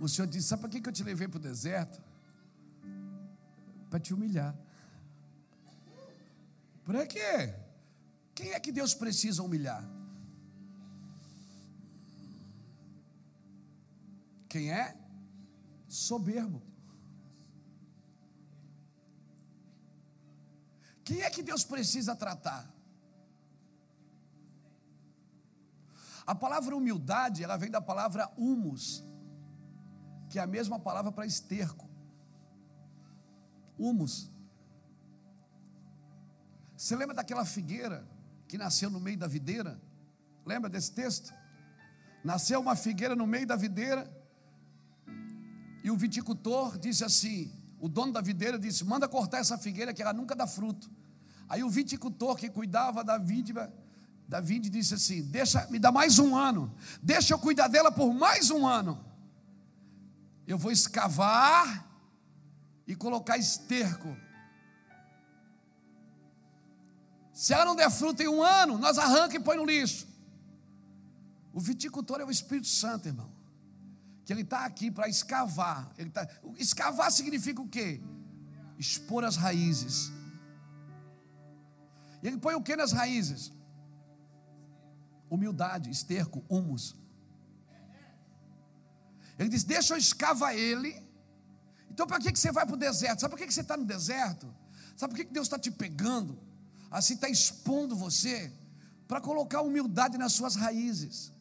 [0.00, 2.00] O Senhor disse: Sabe para que eu te levei para o deserto?
[3.90, 4.54] Para te humilhar.
[6.84, 7.54] Para quê?
[8.34, 9.84] Quem é que Deus precisa humilhar?
[14.48, 14.96] Quem é?
[15.88, 16.62] Soberbo.
[21.04, 22.70] Quem é que Deus precisa tratar?
[26.26, 29.02] A palavra humildade, ela vem da palavra humus,
[30.28, 31.88] que é a mesma palavra para esterco.
[33.78, 34.30] Humus.
[36.76, 38.06] Você lembra daquela figueira
[38.46, 39.80] que nasceu no meio da videira?
[40.44, 41.32] Lembra desse texto?
[42.22, 44.10] Nasceu uma figueira no meio da videira,
[45.82, 47.50] e o viticultor disse assim:
[47.80, 50.90] o dono da videira disse: manda cortar essa figueira que ela nunca dá fruto.
[51.48, 53.54] Aí o viticultor que cuidava da vide,
[54.28, 58.12] da vide disse assim: Deixa, me dá mais um ano, deixa eu cuidar dela por
[58.12, 59.02] mais um ano.
[60.48, 61.86] Eu vou escavar
[62.86, 64.16] e colocar esterco.
[67.34, 70.08] Se ela não der fruto em um ano, nós arranca e põe no lixo.
[71.52, 73.30] O viticultor é o Espírito Santo, irmão.
[74.24, 75.92] Que ele está aqui para escavar.
[75.98, 76.26] Ele tá,
[76.56, 78.00] escavar significa o quê?
[78.78, 80.10] Expor as raízes.
[82.22, 83.52] E ele põe o que nas raízes?
[85.28, 86.96] Humildade, esterco, humus.
[89.38, 91.00] Ele diz: Deixa eu escavar ele.
[91.90, 93.20] Então, para que você vai para o deserto?
[93.20, 94.52] Sabe por que você está no deserto?
[94.96, 96.38] Sabe por que Deus está te pegando?
[96.90, 98.52] Assim está expondo você
[99.06, 101.32] para colocar humildade nas suas raízes.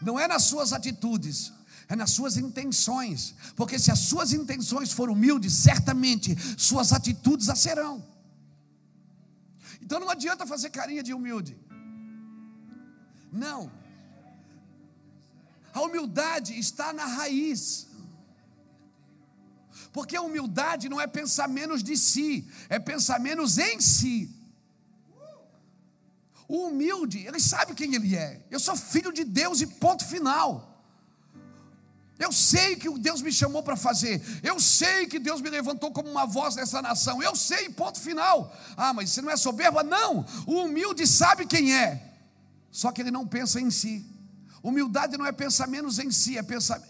[0.00, 1.52] Não é nas suas atitudes,
[1.88, 3.34] é nas suas intenções.
[3.54, 8.04] Porque se as suas intenções forem humildes, certamente suas atitudes a serão.
[9.80, 11.56] Então não adianta fazer carinha de humilde.
[13.32, 13.70] Não.
[15.76, 17.86] A humildade está na raiz.
[19.92, 24.34] Porque a humildade não é pensar menos de si, é pensar menos em si.
[26.48, 28.42] O humilde, ele sabe quem ele é.
[28.50, 30.82] Eu sou filho de Deus e ponto final.
[32.18, 34.22] Eu sei que Deus me chamou para fazer.
[34.42, 37.22] Eu sei que Deus me levantou como uma voz nessa nação.
[37.22, 38.50] Eu sei, ponto final.
[38.78, 39.82] Ah, mas você não é soberba?
[39.82, 40.24] Não.
[40.46, 42.14] O humilde sabe quem é.
[42.70, 44.15] Só que ele não pensa em si.
[44.66, 46.82] Humildade não é pensar menos em si, é pensar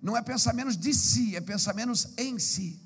[0.00, 2.80] não é pensar menos de si, é pensar menos em si.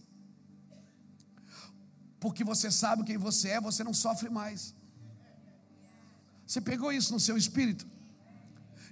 [2.18, 4.74] Porque você sabe quem você é, você não sofre mais.
[6.46, 7.86] Você pegou isso no seu espírito?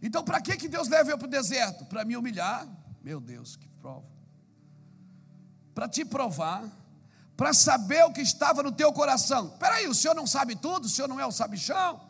[0.02, 1.86] Então, para que, que Deus leva eu para o deserto?
[1.86, 2.68] Para me humilhar?
[3.02, 4.06] Meu Deus, que prova.
[5.74, 6.62] Para te provar,
[7.38, 9.56] para saber o que estava no teu coração.
[9.56, 10.84] Peraí, o senhor não sabe tudo?
[10.84, 12.05] O senhor não é o sabichão?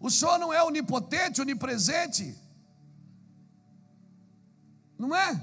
[0.00, 2.34] O senhor não é onipotente, onipresente?
[4.98, 5.40] Não é?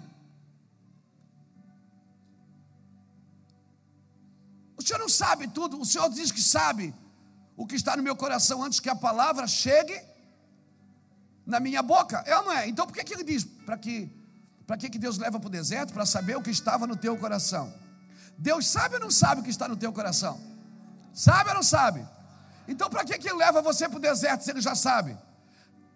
[4.76, 6.94] O senhor não sabe tudo, o senhor diz que sabe,
[7.56, 10.00] o que está no meu coração antes que a palavra chegue
[11.46, 12.24] na minha boca.
[12.26, 12.68] É ou não é?
[12.68, 13.44] Então por que, que ele diz?
[13.44, 14.12] Para que,
[14.80, 15.94] que, que Deus leva para o deserto?
[15.94, 17.74] Para saber o que estava no teu coração.
[18.38, 20.40] Deus sabe ou não sabe o que está no teu coração?
[21.14, 22.08] Sabe ou não sabe?
[22.68, 25.18] Então para que, que ele leva você para o deserto se ele já sabe?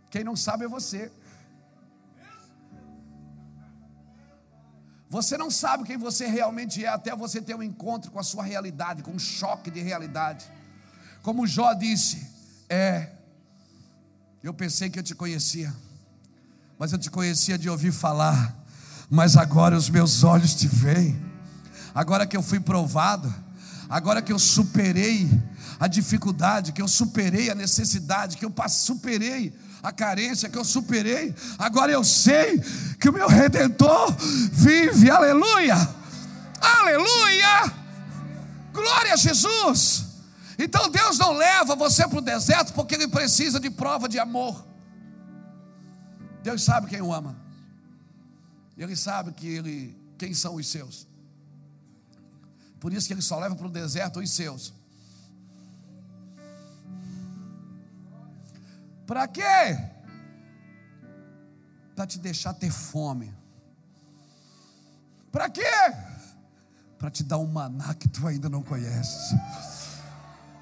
[0.09, 1.11] Quem não sabe é você.
[5.09, 8.43] Você não sabe quem você realmente é até você ter um encontro com a sua
[8.43, 10.49] realidade, com um choque de realidade.
[11.21, 12.25] Como Jó disse,
[12.69, 13.09] é,
[14.41, 15.73] eu pensei que eu te conhecia,
[16.79, 18.55] mas eu te conhecia de ouvir falar,
[19.09, 21.21] mas agora os meus olhos te veem.
[21.93, 23.33] Agora que eu fui provado,
[23.89, 25.29] agora que eu superei
[25.81, 29.51] a dificuldade, que eu superei a necessidade, que eu superei
[29.81, 31.33] a carência que eu superei.
[31.57, 32.59] Agora eu sei
[32.99, 34.15] que o meu redentor
[34.51, 35.09] vive.
[35.09, 35.75] Aleluia!
[36.61, 37.73] Aleluia!
[38.71, 40.05] Glória a Jesus!
[40.55, 44.63] Então Deus não leva você para o deserto porque Ele precisa de prova de amor.
[46.43, 47.35] Deus sabe quem o ama.
[48.77, 51.07] Ele sabe que ele, quem são os seus.
[52.79, 54.79] Por isso que Ele só leva para o deserto os seus.
[59.11, 59.77] Para quê?
[61.93, 63.29] Para te deixar ter fome.
[65.29, 65.61] Para quê?
[66.97, 69.35] Para te dar um maná que tu ainda não conheces.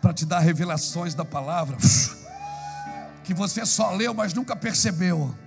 [0.02, 1.78] Para te dar revelações da palavra
[3.24, 5.38] que você só leu, mas nunca percebeu.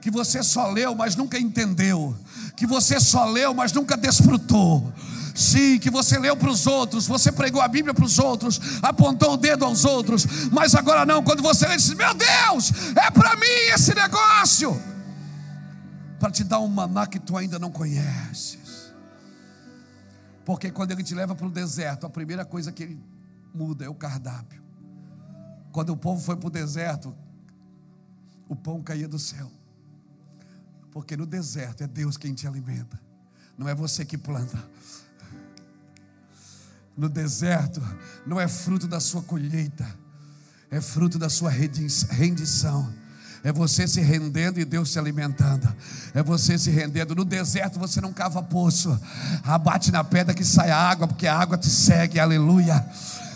[0.00, 2.16] Que você só leu, mas nunca entendeu.
[2.56, 4.94] Que você só leu, mas nunca desfrutou
[5.34, 9.32] Sim, que você leu para os outros, você pregou a Bíblia para os outros, apontou
[9.32, 13.34] o dedo aos outros, mas agora não, quando você lê, diz: Meu Deus, é para
[13.36, 14.80] mim esse negócio,
[16.20, 18.92] para te dar um maná que tu ainda não conheces.
[20.44, 23.00] Porque quando ele te leva para o deserto, a primeira coisa que ele
[23.54, 24.60] muda é o cardápio.
[25.70, 27.14] Quando o povo foi para o deserto,
[28.48, 29.50] o pão caía do céu.
[30.90, 33.00] Porque no deserto é Deus quem te alimenta,
[33.56, 34.62] não é você que planta
[36.96, 37.82] no deserto
[38.26, 39.86] não é fruto da sua colheita,
[40.70, 43.02] é fruto da sua rendição.
[43.44, 45.68] É você se rendendo e Deus se alimentando.
[46.14, 47.12] É você se rendendo.
[47.12, 48.96] No deserto você não cava poço.
[49.42, 52.20] Abate na pedra que sai água, porque a água te segue.
[52.20, 52.86] Aleluia.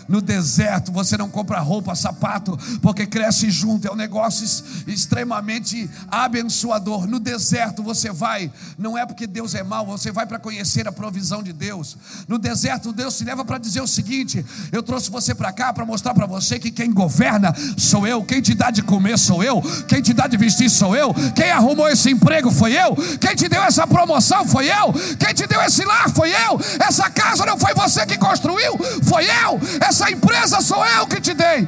[0.07, 3.87] No deserto você não compra roupa, sapato, porque cresce junto.
[3.87, 4.45] É um negócio
[4.87, 7.07] extremamente abençoador.
[7.07, 10.91] No deserto você vai, não é porque Deus é mau, você vai para conhecer a
[10.91, 11.97] provisão de Deus.
[12.27, 15.85] No deserto Deus te leva para dizer o seguinte: eu trouxe você para cá para
[15.85, 19.61] mostrar para você que quem governa sou eu, quem te dá de comer sou eu,
[19.87, 23.49] quem te dá de vestir sou eu, quem arrumou esse emprego foi eu, quem te
[23.49, 27.57] deu essa promoção foi eu, quem te deu esse lar foi eu, essa casa não
[27.57, 31.67] foi você que construiu, foi eu, essa essa empresa sou eu que te dei.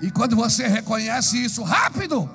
[0.00, 2.28] E quando você reconhece isso rápido,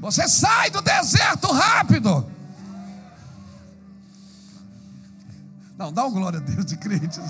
[0.00, 2.26] você sai do deserto rápido.
[5.76, 7.20] Não, dá um glória a Deus de crente.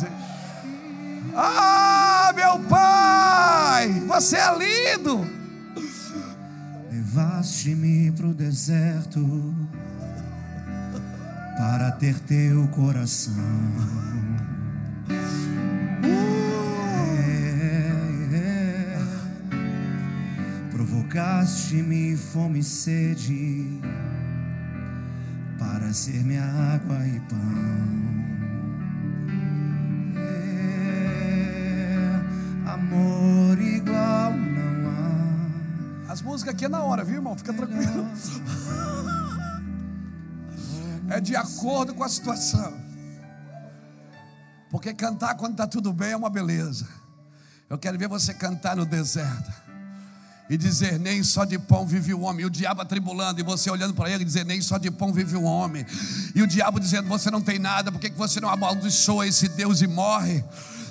[1.36, 5.26] Ah, meu pai, você é lindo.
[6.90, 9.20] Levaste-me para o deserto
[11.60, 13.34] para ter teu coração.
[16.02, 16.08] É,
[18.34, 18.98] é.
[20.70, 23.78] Provocaste-me fome e sede
[25.58, 27.38] para ser minha água e pão.
[30.16, 31.10] É,
[32.70, 36.10] amor igual não há.
[36.10, 37.36] As músicas aqui é na hora, viu, irmão?
[37.36, 38.08] Fica tranquilo
[41.10, 42.72] é de acordo com a situação.
[44.70, 46.86] Porque cantar quando está tudo bem é uma beleza.
[47.68, 49.50] Eu quero ver você cantar no deserto
[50.48, 52.42] e dizer: Nem só de pão vive o homem.
[52.42, 55.12] E o diabo atribulando, e você olhando para ele e dizer: Nem só de pão
[55.12, 55.84] vive o homem.
[56.34, 59.82] E o diabo dizendo: Você não tem nada, por que você não amaldiçoa esse Deus
[59.82, 60.44] e morre?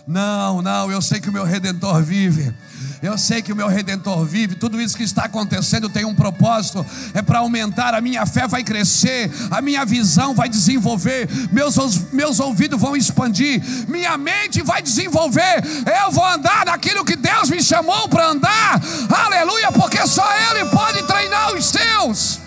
[0.05, 2.53] Não, não, eu sei que o meu redentor vive.
[3.01, 4.55] Eu sei que o meu redentor vive.
[4.55, 7.93] Tudo isso que está acontecendo tem um propósito, é para aumentar.
[7.93, 11.75] A minha fé vai crescer, a minha visão vai desenvolver, meus,
[12.11, 15.63] meus ouvidos vão expandir, minha mente vai desenvolver.
[16.03, 18.81] Eu vou andar naquilo que Deus me chamou para andar.
[19.09, 22.39] Aleluia, porque só Ele pode treinar os seus.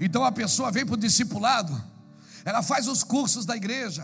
[0.00, 1.90] Então a pessoa vem para o discipulado
[2.44, 4.02] ela faz os cursos da igreja,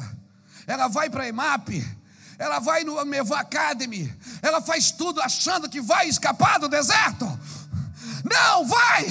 [0.66, 1.84] ela vai para a EMAP,
[2.38, 4.12] ela vai no Meva Academy,
[4.42, 7.26] ela faz tudo achando que vai escapar do deserto.
[8.24, 9.06] Não, vai!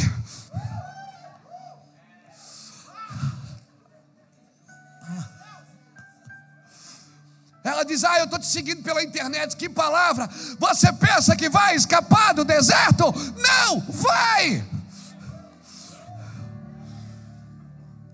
[7.64, 10.30] Ela diz: Ah, eu estou te seguindo pela internet, que palavra!
[10.60, 13.06] Você pensa que vai escapar do deserto?
[13.36, 14.64] Não, vai!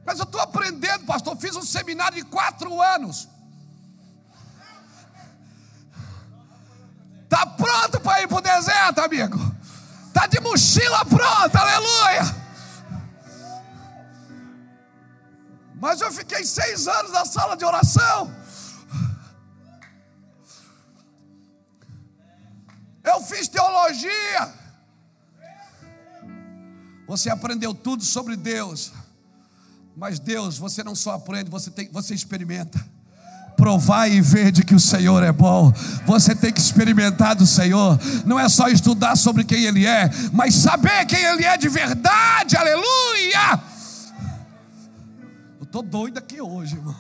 [0.06, 1.36] Mas eu estou aprendendo, pastor.
[1.38, 3.28] Fiz um seminário de quatro anos.
[7.32, 9.38] Está pronto para ir para o deserto, amigo?
[10.08, 12.36] Está de mochila pronta, aleluia.
[15.76, 18.36] Mas eu fiquei seis anos na sala de oração.
[23.02, 24.54] Eu fiz teologia.
[27.08, 28.92] Você aprendeu tudo sobre Deus.
[29.96, 32.78] Mas Deus, você não só aprende, você, tem, você experimenta
[33.62, 35.72] provar e ver de que o Senhor é bom.
[36.08, 38.00] Você tem que experimentar do Senhor.
[38.26, 42.58] Não é só estudar sobre quem Ele é, mas saber quem Ele é de verdade.
[42.58, 43.62] Aleluia!
[45.60, 46.96] Eu estou doido aqui hoje, irmão.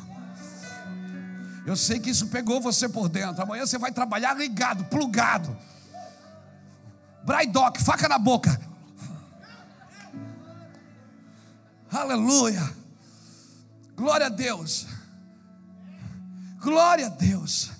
[1.65, 3.41] Eu sei que isso pegou você por dentro.
[3.41, 5.57] Amanhã você vai trabalhar ligado, plugado.
[7.23, 8.55] Braidoc, faca na boca.
[11.91, 12.71] Aleluia.
[13.95, 15.00] Glória a Deus.
[16.61, 17.71] Glória a Deus.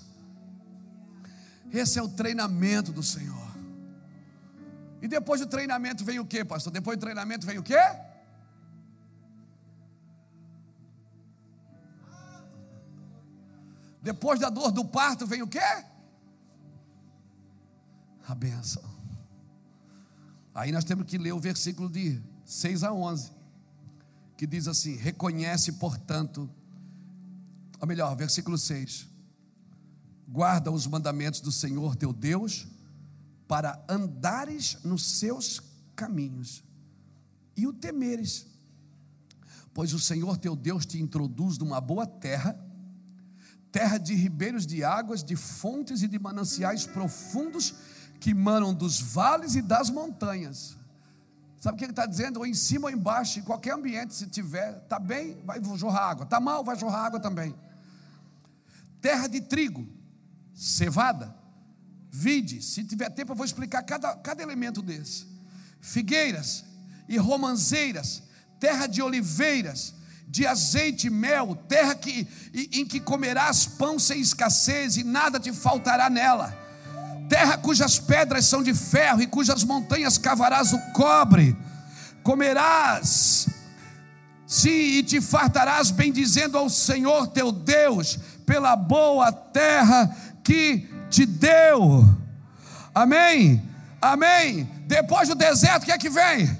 [1.72, 3.40] Esse é o treinamento do Senhor.
[5.00, 6.72] E depois do treinamento vem o que, pastor?
[6.72, 7.78] Depois do treinamento vem o que?
[14.02, 15.60] Depois da dor do parto vem o que?
[18.26, 18.82] A benção.
[20.52, 23.30] Aí nós temos que ler o versículo de 6 a 11,
[24.36, 26.50] que diz assim: Reconhece, portanto,
[27.82, 29.08] ou melhor, versículo 6.
[30.28, 32.68] Guarda os mandamentos do Senhor teu Deus,
[33.48, 35.60] para andares nos seus
[35.96, 36.62] caminhos
[37.56, 38.46] e o temeres,
[39.74, 42.56] pois o Senhor teu Deus te introduz numa boa terra,
[43.72, 47.74] terra de ribeiros de águas, de fontes e de mananciais profundos
[48.20, 50.78] que manam dos vales e das montanhas.
[51.58, 52.38] Sabe o que ele está dizendo?
[52.38, 56.24] Ou em cima ou embaixo, em qualquer ambiente, se tiver, está bem, vai jorrar água,
[56.24, 57.52] está mal, vai jorrar água também
[59.02, 59.86] terra de trigo,
[60.54, 61.34] cevada,
[62.10, 65.26] vide, se tiver tempo eu vou explicar cada, cada elemento desse.
[65.80, 66.64] Figueiras
[67.08, 68.22] e romanzeiras,
[68.60, 69.92] terra de oliveiras,
[70.28, 75.52] de azeite e mel, terra que, em que comerás pão sem escassez e nada te
[75.52, 76.56] faltará nela.
[77.28, 81.56] Terra cujas pedras são de ferro e cujas montanhas cavarás o cobre.
[82.22, 83.48] Comerás
[84.46, 88.18] se e te fartarás bendizendo ao Senhor teu Deus
[88.52, 92.04] pela boa terra que te deu.
[92.94, 93.66] Amém?
[93.98, 94.64] Amém?
[94.86, 96.54] Depois do deserto, o que é que vem?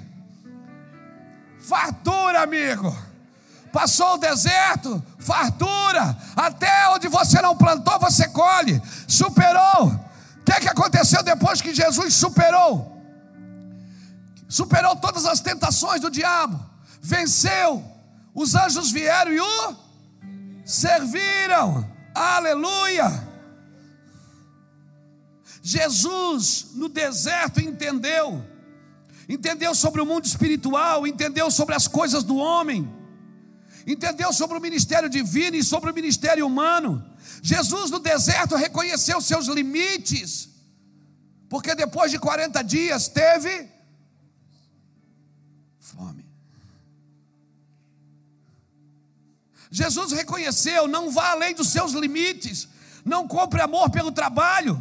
[1.59, 2.97] Fartura, amigo.
[3.71, 6.17] Passou o deserto, fartura.
[6.35, 8.81] Até onde você não plantou, você colhe.
[9.07, 9.85] Superou.
[9.85, 12.91] O que é que aconteceu depois que Jesus superou?
[14.49, 16.59] Superou todas as tentações do diabo.
[16.99, 17.85] Venceu.
[18.33, 19.82] Os anjos vieram e o
[20.65, 21.89] serviram.
[22.13, 23.33] Aleluia!
[25.61, 28.45] Jesus no deserto entendeu,
[29.29, 32.93] entendeu sobre o mundo espiritual, entendeu sobre as coisas do homem,
[33.87, 37.03] entendeu sobre o ministério divino e sobre o ministério humano.
[37.41, 40.49] Jesus no deserto reconheceu seus limites,
[41.47, 43.69] porque depois de 40 dias teve
[45.79, 46.32] fome.
[49.73, 52.67] Jesus reconheceu: não vá além dos seus limites,
[53.03, 54.79] não compre amor pelo trabalho,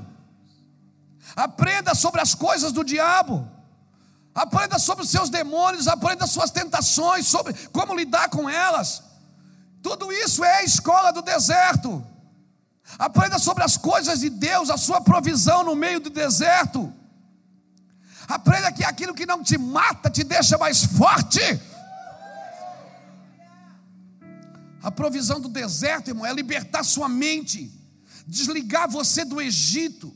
[1.35, 3.51] aprenda sobre as coisas do diabo,
[4.35, 9.03] aprenda sobre os seus demônios, aprenda suas tentações, sobre como lidar com elas.
[9.83, 12.07] Tudo isso é a escola do deserto.
[12.99, 16.93] Aprenda sobre as coisas de Deus, a sua provisão no meio do deserto.
[18.29, 21.41] Aprenda que aquilo que não te mata te deixa mais forte.
[24.83, 27.71] A provisão do deserto, irmão, é libertar sua mente,
[28.27, 30.15] desligar você do Egito,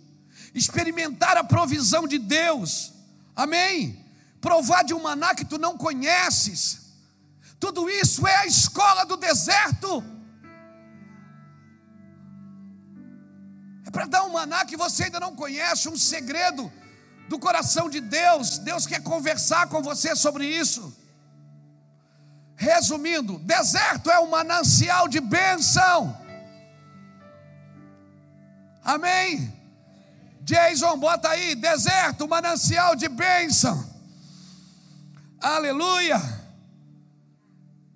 [0.54, 2.92] experimentar a provisão de Deus,
[3.34, 4.04] amém?
[4.40, 6.86] Provar de um maná que tu não conheces,
[7.58, 10.04] tudo isso é a escola do deserto.
[13.84, 16.70] É para dar um maná que você ainda não conhece, um segredo
[17.28, 18.58] do coração de Deus.
[18.58, 20.94] Deus quer conversar com você sobre isso.
[22.56, 26.16] Resumindo, deserto é um manancial de bênção.
[28.82, 29.52] Amém?
[30.40, 33.84] Jason, bota aí, deserto, manancial de bênção.
[35.38, 36.18] Aleluia.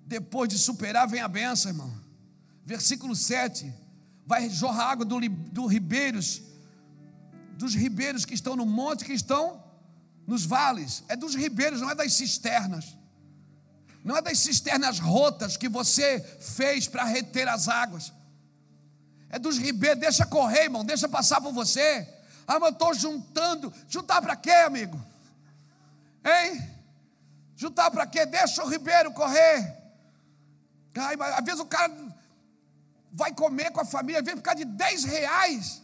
[0.05, 1.91] Depois de superar, vem a bênção, irmão.
[2.63, 3.73] Versículo 7.
[4.27, 6.41] Vai jorrar água do, do ribeiros,
[7.57, 9.63] dos ribeiros que estão no monte, que estão
[10.27, 11.03] nos vales.
[11.07, 12.95] É dos ribeiros, não é das cisternas.
[14.03, 18.11] Não é das cisternas rotas que você fez para reter as águas.
[19.29, 22.07] É dos ribeiros, deixa correr, irmão, deixa passar por você.
[22.47, 23.73] Ah, mas eu estou juntando.
[23.87, 24.99] Juntar para quê, amigo?
[26.25, 26.69] Hein?
[27.55, 28.25] Juntar para quê?
[28.25, 29.77] Deixa o ribeiro correr.
[30.95, 31.93] Ai, mas às vezes o cara
[33.11, 35.81] vai comer com a família, vem por causa de 10 reais.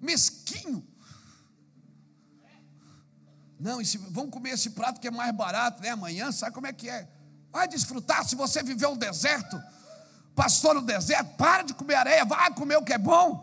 [0.00, 0.84] Mesquinho.
[3.64, 5.88] Não, esse, vamos comer esse prato que é mais barato, né?
[5.88, 7.08] Amanhã, sabe como é que é?
[7.50, 8.22] Vai desfrutar.
[8.22, 9.58] Se você viveu um deserto,
[10.34, 13.42] passou no deserto, para de comer areia, vai comer o que é bom.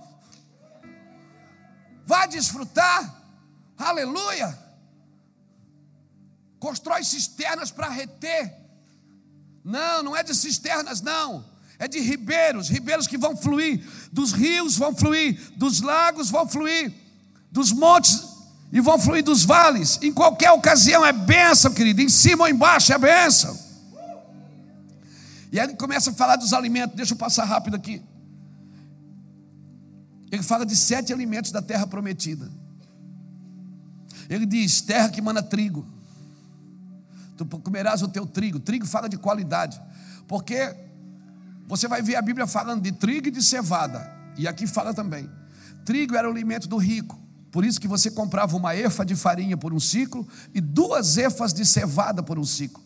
[2.06, 3.20] Vai desfrutar.
[3.76, 4.56] Aleluia.
[6.60, 8.56] Constrói cisternas para reter.
[9.64, 11.44] Não, não é de cisternas, não.
[11.80, 16.94] É de ribeiros, ribeiros que vão fluir, dos rios vão fluir, dos lagos vão fluir,
[17.52, 18.31] dos montes
[18.72, 20.00] e vão fluir dos vales.
[20.02, 22.02] Em qualquer ocasião é bênção, querido.
[22.02, 23.58] Em cima ou embaixo é bênção.
[25.52, 26.96] E aí ele começa a falar dos alimentos.
[26.96, 28.02] Deixa eu passar rápido aqui.
[30.32, 32.50] Ele fala de sete alimentos da terra prometida.
[34.30, 35.86] Ele diz: terra que mana trigo.
[37.36, 38.60] Tu comerás o teu trigo.
[38.60, 39.82] Trigo fala de qualidade.
[40.26, 40.74] Porque
[41.68, 44.10] você vai ver a Bíblia falando de trigo e de cevada.
[44.38, 45.30] E aqui fala também.
[45.84, 47.20] Trigo era o alimento do rico.
[47.52, 51.54] Por isso que você comprava uma efa de farinha por um ciclo e duas efas
[51.54, 52.82] de cevada por um ciclo.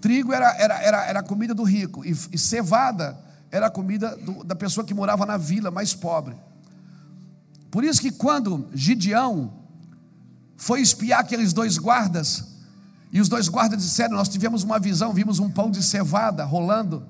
[0.00, 3.18] Trigo era, era, era, era a comida do rico e, e cevada
[3.50, 6.34] era a comida do, da pessoa que morava na vila mais pobre.
[7.70, 9.52] Por isso que quando Gideão
[10.56, 12.44] foi espiar aqueles dois guardas,
[13.12, 17.04] e os dois guardas disseram: Nós tivemos uma visão, vimos um pão de cevada rolando.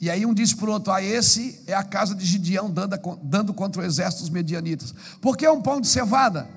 [0.00, 2.96] E aí um disse para o outro: Ah, esse é a casa de Gideão dando,
[3.22, 4.94] dando contra o exército dos medianitas.
[5.20, 6.48] Por que é um pão de cevada?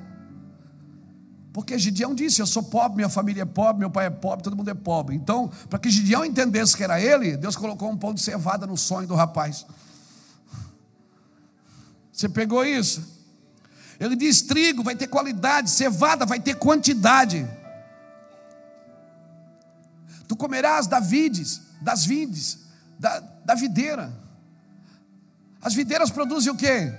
[1.54, 4.56] Porque Gideão disse: Eu sou pobre, minha família é pobre, meu pai é pobre, todo
[4.56, 5.16] mundo é pobre.
[5.16, 8.78] Então, para que Gideão entendesse que era ele, Deus colocou um pão de cevada no
[8.78, 9.66] sonho do rapaz.
[12.12, 13.20] Você pegou isso?
[14.00, 17.48] Ele diz: trigo vai ter qualidade, cevada vai ter quantidade.
[20.28, 22.60] Tu comerás da vides, das vides,
[23.00, 24.14] da, da videira.
[25.62, 26.94] As videiras produzem o quê?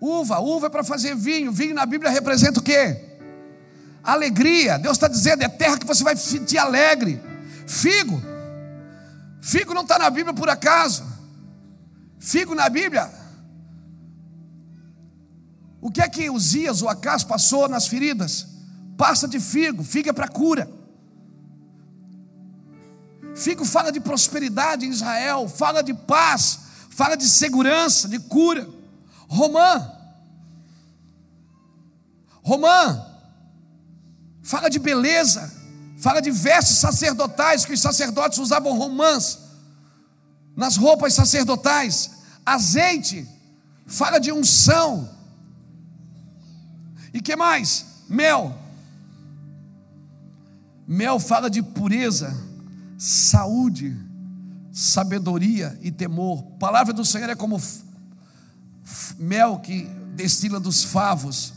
[0.00, 1.52] Uva, uva é para fazer vinho.
[1.52, 3.18] Vinho na Bíblia representa o quê?
[4.02, 4.78] Alegria.
[4.78, 7.22] Deus está dizendo, é terra que você vai sentir alegre.
[7.66, 8.20] Figo.
[9.40, 11.04] Figo não está na Bíblia por acaso.
[12.18, 13.10] Figo na Bíblia.
[15.80, 18.46] O que é que Uzias, o Acas, passou nas feridas?
[18.96, 19.84] Pasta de figo.
[19.84, 20.68] Figo é para cura.
[23.34, 26.58] Figo fala de prosperidade em Israel, fala de paz,
[26.90, 28.68] fala de segurança, de cura.
[29.28, 29.90] Romã.
[32.42, 33.06] Romã.
[34.42, 35.52] Fala de beleza.
[35.98, 39.38] Fala de vestes sacerdotais, que os sacerdotes usavam romãs
[40.56, 42.10] nas roupas sacerdotais.
[42.44, 43.26] Azeite.
[43.86, 45.08] Fala de unção.
[47.12, 47.86] E que mais?
[48.08, 48.58] Mel.
[50.86, 52.36] Mel fala de pureza,
[53.02, 53.96] saúde,
[54.72, 56.38] sabedoria e temor.
[56.54, 57.60] A palavra do Senhor é como
[59.18, 61.52] mel que destila dos favos.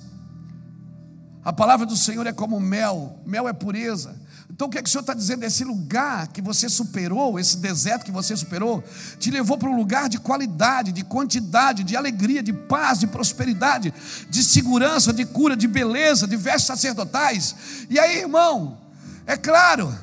[1.44, 4.20] A palavra do Senhor é como mel, mel é pureza.
[4.50, 5.44] Então o que, é que o Senhor está dizendo?
[5.44, 8.84] Esse lugar que você superou, esse deserto que você superou,
[9.20, 13.94] te levou para um lugar de qualidade, de quantidade, de alegria, de paz, de prosperidade,
[14.32, 17.56] de segurança, de cura, de beleza, de vestes sacerdotais.
[17.88, 18.80] E aí, irmão,
[19.28, 19.96] é claro,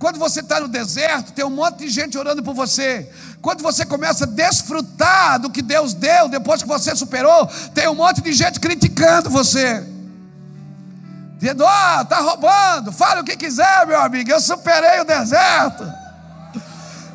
[0.00, 3.06] quando você está no deserto, tem um monte de gente orando por você.
[3.42, 7.94] Quando você começa a desfrutar do que Deus deu, depois que você superou, tem um
[7.94, 9.86] monte de gente criticando você.
[11.36, 15.84] Dizendo, ó, oh, está roubando, fale o que quiser, meu amigo, eu superei o deserto.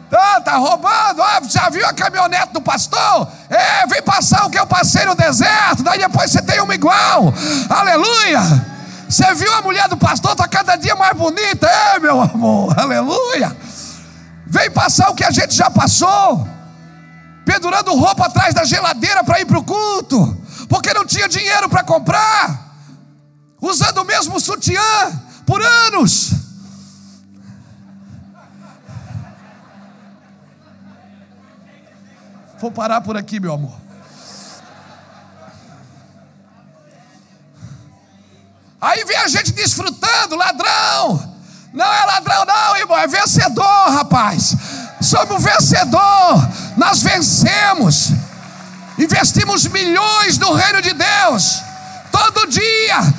[0.07, 3.27] Tá, tá roubando, oh, já viu a caminhonete do pastor?
[3.49, 7.33] É, vem passar o que eu passei no deserto, daí depois você tem uma igual.
[7.67, 8.74] Aleluia!
[9.07, 10.31] Você viu a mulher do pastor?
[10.31, 13.55] Está cada dia mais bonita, é, meu amor, aleluia.
[14.47, 16.47] Vem passar o que a gente já passou,
[17.45, 20.37] pendurando roupa atrás da geladeira para ir para o culto,
[20.67, 22.77] porque não tinha dinheiro para comprar,
[23.61, 24.81] usando o mesmo sutiã
[25.45, 26.31] por anos.
[32.59, 33.84] Vou parar por aqui, meu amor.
[38.85, 41.35] Aí vem a gente desfrutando, ladrão.
[41.73, 44.55] Não é ladrão, não, irmão, é vencedor, rapaz.
[45.01, 48.11] Somos vencedor, nós vencemos.
[48.99, 51.63] Investimos milhões no reino de Deus.
[52.11, 53.11] Todo dia,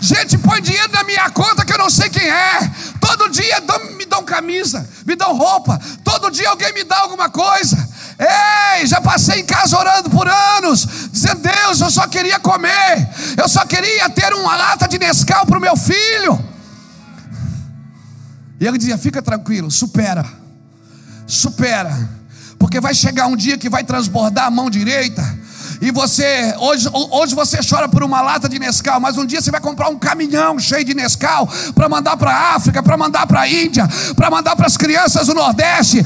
[0.00, 2.70] gente põe dinheiro na minha conta que eu não sei quem é.
[2.98, 3.62] Todo dia
[3.98, 5.78] me dão camisa, me dão roupa.
[6.02, 7.76] Todo dia alguém me dá alguma coisa.
[8.20, 13.48] Ei, já passei em casa orando por anos, dizendo: Deus, eu só queria comer, eu
[13.48, 16.38] só queria ter uma lata de Nescau para o meu filho.
[18.60, 20.26] E ele dizia: Fica tranquilo, supera,
[21.26, 22.10] supera,
[22.58, 25.39] porque vai chegar um dia que vai transbordar a mão direita
[25.80, 29.50] e você, hoje, hoje você chora por uma lata de Nescau, mas um dia você
[29.50, 33.40] vai comprar um caminhão cheio de Nescau para mandar para a África, para mandar para
[33.40, 36.04] a Índia, para mandar para as crianças do Nordeste.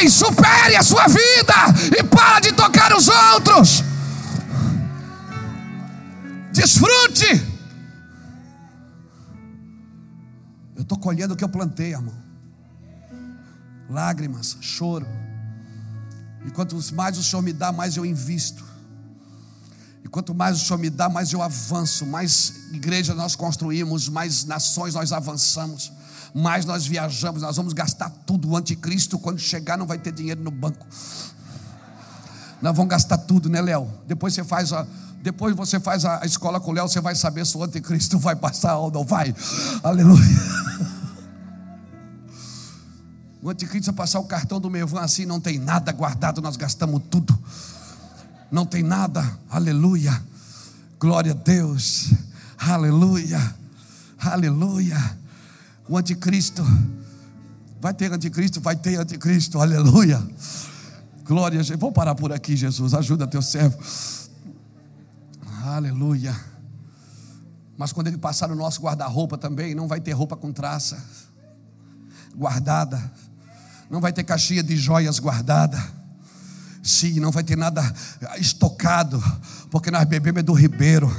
[0.00, 1.54] Ei, supere a sua vida
[1.98, 3.84] e para de tocar os outros.
[6.50, 7.52] Desfrute.
[10.74, 12.14] Eu estou colhendo o que eu plantei, irmão.
[13.90, 15.06] Lágrimas, choro.
[16.46, 18.73] E quanto mais o Senhor me dá, mais eu invisto.
[20.14, 24.94] Quanto mais o Senhor me dá, mais eu avanço, mais igreja nós construímos, mais nações
[24.94, 25.90] nós avançamos,
[26.32, 28.50] mais nós viajamos, nós vamos gastar tudo.
[28.50, 30.86] O anticristo, quando chegar, não vai ter dinheiro no banco.
[32.62, 33.90] Nós vamos gastar tudo, né, Léo?
[34.06, 34.86] Depois você faz a.
[35.20, 38.36] Depois você faz a escola com o Léo, você vai saber se o anticristo vai
[38.36, 39.34] passar ou não vai.
[39.82, 40.22] Aleluia.
[43.42, 47.02] O anticristo vai passar o cartão do Mevan assim, não tem nada guardado, nós gastamos
[47.10, 47.36] tudo
[48.54, 50.22] não tem nada, aleluia,
[51.00, 52.12] glória a Deus,
[52.56, 53.40] aleluia,
[54.16, 54.96] aleluia.
[55.88, 56.64] O anticristo,
[57.80, 60.22] vai ter anticristo, vai ter anticristo, aleluia.
[61.24, 61.80] Glória a Jesus.
[61.80, 62.94] Vou parar por aqui, Jesus.
[62.94, 63.76] Ajuda teu servo.
[65.64, 66.34] Aleluia.
[67.76, 71.02] Mas quando ele passar no nosso guarda-roupa também, não vai ter roupa com traça
[72.36, 73.02] guardada.
[73.90, 76.03] Não vai ter caixinha de joias guardada
[76.84, 77.82] Sim, não vai ter nada
[78.36, 79.22] estocado,
[79.70, 81.10] porque nós bebemos é do ribeiro.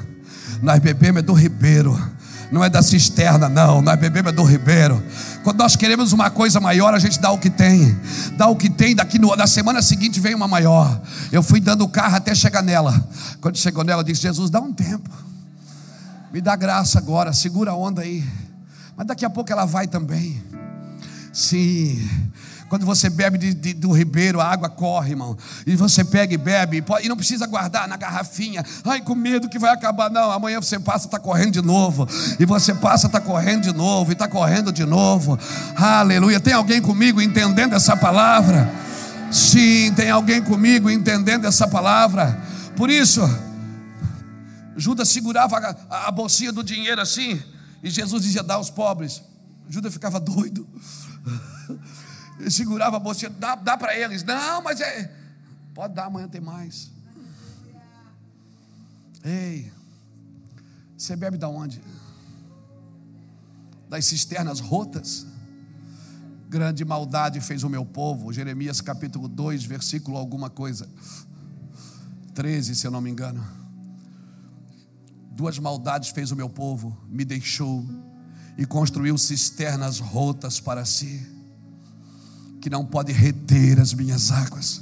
[0.61, 1.99] Nós bebemos é do ribeiro.
[2.51, 3.81] Não é da cisterna, não.
[3.81, 5.03] Nós bebemos é do ribeiro.
[5.43, 7.99] Quando nós queremos uma coisa maior, a gente dá o que tem.
[8.37, 11.01] Dá o que tem, daqui no, na semana seguinte vem uma maior.
[11.31, 13.03] Eu fui dando o carro até chegar nela.
[13.41, 15.09] Quando chegou nela, eu disse: Jesus, dá um tempo.
[16.31, 18.23] Me dá graça agora, segura a onda aí.
[18.95, 20.43] Mas daqui a pouco ela vai também.
[21.33, 22.07] Sim.
[22.67, 25.37] Quando você bebe de, de, do ribeiro, a água corre, irmão.
[25.67, 28.65] E você pega e bebe, e não precisa guardar na garrafinha.
[28.83, 30.09] Ai, com medo que vai acabar.
[30.09, 32.07] Não, amanhã você passa, está correndo de novo.
[32.39, 34.11] E você passa, está correndo de novo.
[34.11, 35.37] E está correndo de novo.
[35.75, 36.39] Aleluia.
[36.39, 38.71] Tem alguém comigo entendendo essa palavra?
[39.31, 42.39] Sim, tem alguém comigo entendendo essa palavra.
[42.75, 43.21] Por isso,
[44.75, 45.57] Judas segurava
[45.89, 47.41] a, a bolsinha do dinheiro assim.
[47.83, 49.21] E Jesus dizia: dá aos pobres.
[49.69, 50.67] Judas ficava doido.
[52.49, 54.23] Segurava a dá, dá para eles.
[54.23, 55.11] Não, mas é.
[55.73, 56.91] Pode dar, amanhã tem mais.
[59.23, 59.71] Ei,
[60.97, 61.81] você bebe da onde?
[63.89, 65.25] Das cisternas rotas?
[66.47, 68.31] Grande maldade fez o meu povo.
[68.31, 70.87] Jeremias capítulo 2, versículo alguma coisa.
[72.35, 73.45] 13, se eu não me engano.
[75.31, 77.85] Duas maldades fez o meu povo, me deixou
[78.57, 81.34] e construiu cisternas rotas para si
[82.65, 84.81] que não pode reter as minhas águas.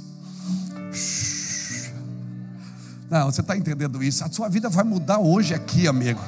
[3.10, 4.24] Não, você está entendendo isso?
[4.24, 6.18] A sua vida vai mudar hoje aqui, amigo.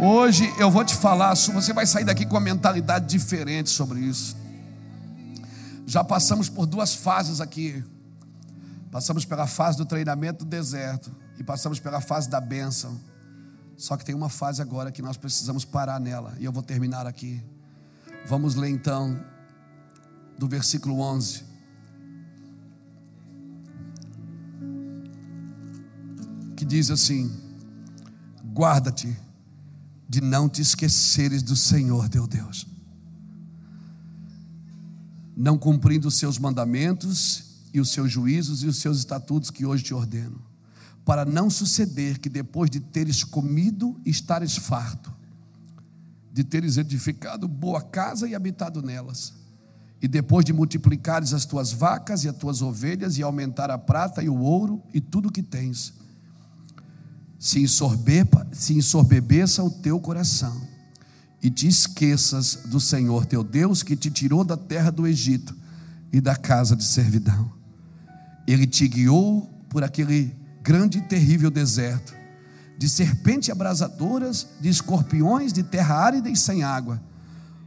[0.00, 4.34] Hoje eu vou te falar, você vai sair daqui com uma mentalidade diferente sobre isso.
[5.86, 7.84] Já passamos por duas fases aqui.
[8.90, 12.98] Passamos pela fase do treinamento do deserto e passamos pela fase da bênção.
[13.76, 17.06] Só que tem uma fase agora que nós precisamos parar nela, e eu vou terminar
[17.06, 17.44] aqui.
[18.26, 19.33] Vamos ler então
[20.38, 21.44] do versículo 11.
[26.56, 27.30] Que diz assim:
[28.52, 29.16] Guarda-te
[30.08, 32.66] de não te esqueceres do Senhor teu Deus,
[35.36, 39.82] não cumprindo os seus mandamentos e os seus juízos e os seus estatutos que hoje
[39.82, 40.40] te ordeno,
[41.04, 45.12] para não suceder que depois de teres comido estares farto,
[46.32, 49.34] de teres edificado boa casa e habitado nelas,
[50.04, 54.22] e depois de multiplicares as tuas vacas e as tuas ovelhas, e aumentar a prata
[54.22, 55.94] e o ouro e tudo que tens,
[57.38, 60.60] se, ensorbepa, se ensorbebeça o teu coração,
[61.42, 65.56] e te esqueças do Senhor teu Deus, que te tirou da terra do Egito
[66.12, 67.50] e da casa de servidão.
[68.46, 72.14] Ele te guiou por aquele grande e terrível deserto,
[72.76, 77.00] de serpentes abrasadoras, de escorpiões, de terra árida e sem água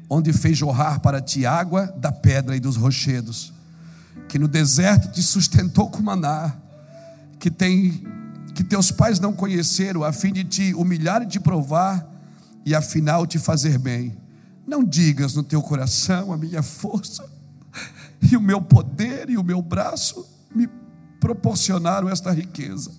[0.09, 3.53] onde fez jorrar para ti água da pedra e dos rochedos,
[4.27, 6.55] que no deserto te sustentou com maná,
[7.39, 8.03] que tem
[8.53, 12.03] que teus pais não conheceram, a fim de te humilhar e te provar,
[12.65, 14.17] e afinal te fazer bem.
[14.65, 17.23] Não digas no teu coração a minha força
[18.21, 20.67] e o meu poder e o meu braço me
[21.19, 22.91] proporcionaram esta riqueza.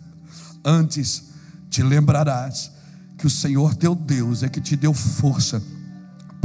[0.64, 1.24] Antes
[1.68, 2.70] te lembrarás
[3.18, 5.60] que o Senhor teu Deus é que te deu força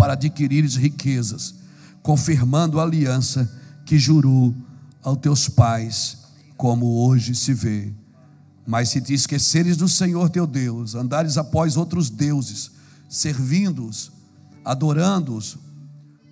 [0.03, 1.55] para adquirires riquezas,
[2.01, 3.49] confirmando a aliança
[3.85, 4.53] que jurou
[5.01, 6.17] aos teus pais,
[6.57, 7.93] como hoje se vê.
[8.67, 12.69] Mas se te esqueceres do Senhor teu Deus, andares após outros deuses,
[13.07, 14.11] servindo-os,
[14.65, 15.57] adorando-os,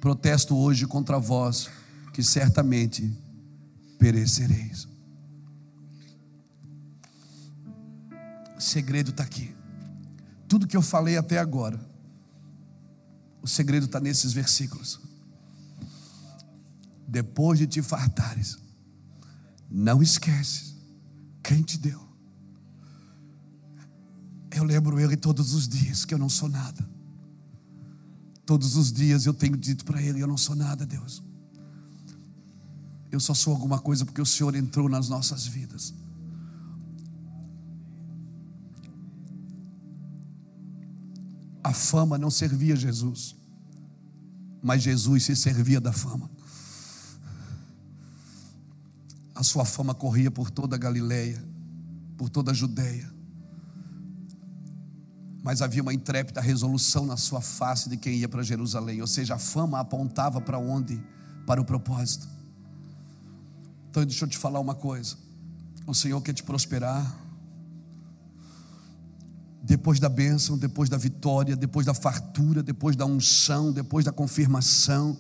[0.02, 1.70] protesto hoje contra vós,
[2.12, 3.10] que certamente
[3.98, 4.86] perecereis.
[8.58, 9.56] O segredo está aqui.
[10.50, 11.80] Tudo que eu falei até agora,
[13.42, 15.00] o segredo está nesses versículos.
[17.08, 18.58] Depois de te fartares,
[19.70, 20.76] não esqueces
[21.44, 22.00] quem te deu.
[24.52, 26.88] Eu lembro ele todos os dias que eu não sou nada.
[28.46, 31.24] Todos os dias eu tenho dito para ele: Eu não sou nada, Deus.
[33.10, 35.94] Eu só sou alguma coisa porque o Senhor entrou nas nossas vidas.
[41.64, 43.36] A fama não servia Jesus,
[44.62, 46.30] mas Jesus se servia da fama.
[49.36, 51.44] A sua fama corria por toda a Galileia,
[52.18, 53.12] por toda a Judéia.
[55.44, 59.36] Mas havia uma intrépida resolução na sua face de quem ia para Jerusalém, ou seja,
[59.36, 61.04] a fama apontava para onde?
[61.48, 62.28] Para o propósito.
[63.90, 65.18] Então, deixa eu te falar uma coisa:
[65.88, 67.21] o Senhor quer te prosperar.
[69.62, 75.18] Depois da bênção, depois da vitória, depois da fartura, depois da unção, depois da confirmação,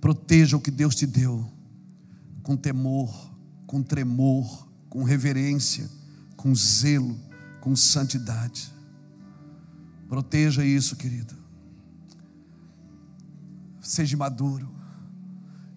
[0.00, 1.50] proteja o que Deus te deu,
[2.42, 3.32] com temor,
[3.66, 5.90] com tremor, com reverência,
[6.36, 7.18] com zelo,
[7.60, 8.72] com santidade.
[10.08, 11.34] Proteja isso, querido.
[13.80, 14.68] Seja maduro.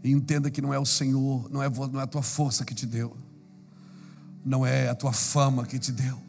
[0.03, 2.73] E entenda que não é o Senhor, não é, não é a tua força que
[2.73, 3.15] te deu,
[4.43, 6.19] não é a tua fama que te deu,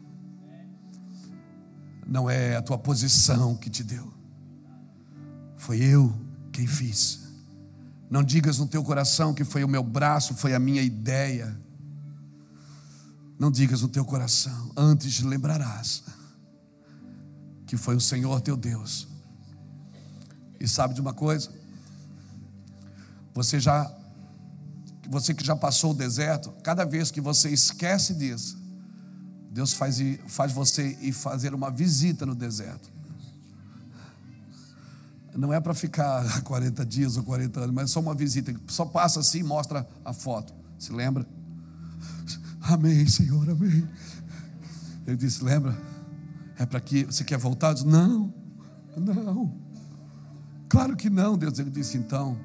[2.05, 4.11] não é a tua posição que te deu,
[5.55, 6.13] foi eu
[6.51, 7.21] quem fiz.
[8.09, 11.57] Não digas no teu coração que foi o meu braço, foi a minha ideia.
[13.39, 16.03] Não digas no teu coração, antes lembrarás
[17.73, 19.07] que foi o Senhor teu Deus.
[20.59, 21.51] E sabe de uma coisa?
[23.33, 23.91] Você já
[25.09, 28.62] você que já passou o deserto, cada vez que você esquece disso,
[29.53, 32.91] Deus faz, faz você ir fazer uma visita no deserto.
[35.35, 38.53] Não é para ficar 40 dias ou 40 anos, mas é só uma visita.
[38.67, 40.51] Só passa assim e mostra a foto.
[40.79, 41.25] Se lembra?
[42.61, 43.87] Amém, Senhor, amém.
[45.05, 45.77] Ele disse: Lembra?
[46.57, 47.73] É para que você quer voltar?
[47.73, 48.33] Disse, não,
[48.97, 49.55] não.
[50.67, 51.59] Claro que não, Deus.
[51.59, 52.39] Ele disse: então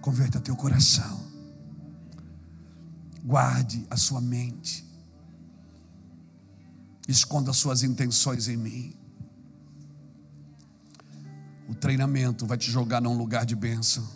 [0.00, 1.24] Converta teu coração.
[3.24, 4.83] Guarde a sua mente.
[7.06, 8.94] Esconda suas intenções em mim.
[11.68, 14.06] O treinamento vai te jogar num lugar de bênção.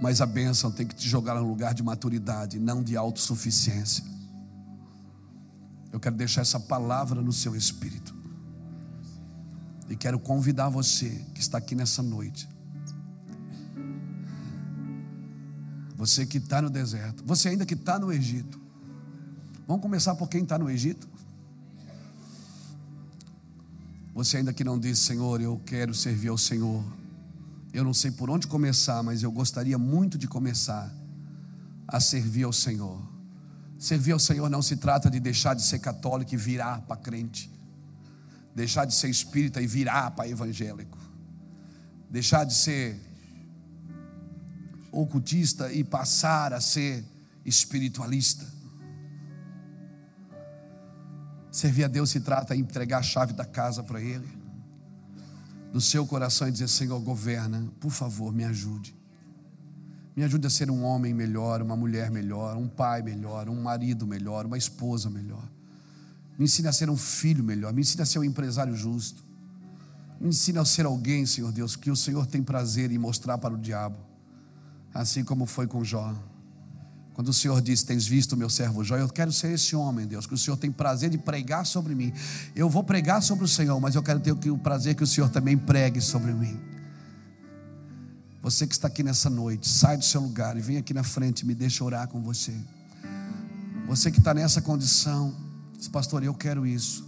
[0.00, 4.04] Mas a bênção tem que te jogar num lugar de maturidade, não de autossuficiência.
[5.90, 8.14] Eu quero deixar essa palavra no seu espírito.
[9.88, 12.48] E quero convidar você que está aqui nessa noite
[15.98, 18.60] Você que está no deserto, você ainda que está no Egito.
[19.68, 21.06] Vamos começar por quem está no Egito?
[24.14, 26.82] Você ainda que não disse, Senhor, eu quero servir ao Senhor.
[27.70, 30.90] Eu não sei por onde começar, mas eu gostaria muito de começar
[31.86, 32.98] a servir ao Senhor.
[33.78, 37.52] Servir ao Senhor não se trata de deixar de ser católico e virar para crente,
[38.54, 40.96] deixar de ser espírita e virar para evangélico,
[42.08, 42.98] deixar de ser
[44.90, 47.04] ocultista e passar a ser
[47.44, 48.57] espiritualista.
[51.58, 54.28] Servir a Deus se trata de entregar a chave da casa para Ele,
[55.72, 58.96] do seu coração e dizer: Senhor, governa, por favor, me ajude.
[60.14, 64.06] Me ajude a ser um homem melhor, uma mulher melhor, um pai melhor, um marido
[64.06, 65.48] melhor, uma esposa melhor.
[66.38, 69.24] Me ensine a ser um filho melhor, me ensine a ser um empresário justo.
[70.20, 73.54] Me ensine a ser alguém, Senhor Deus, que o Senhor tem prazer em mostrar para
[73.54, 74.08] o diabo
[74.94, 76.14] assim como foi com Jó.
[77.18, 80.06] Quando o Senhor disse: Tens visto o meu servo Jó, eu quero ser esse homem,
[80.06, 82.12] Deus, que o Senhor tem prazer de pregar sobre mim.
[82.54, 85.28] Eu vou pregar sobre o Senhor, mas eu quero ter o prazer que o Senhor
[85.28, 86.56] também pregue sobre mim.
[88.40, 91.44] Você que está aqui nessa noite, sai do seu lugar e vem aqui na frente,
[91.44, 92.54] me deixa orar com você.
[93.88, 95.34] Você que está nessa condição,
[95.76, 97.04] diz, pastor, eu quero isso.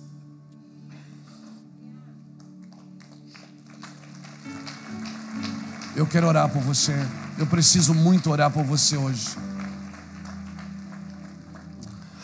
[5.95, 6.97] Eu quero orar por você.
[7.39, 9.50] Eu preciso muito orar por você hoje.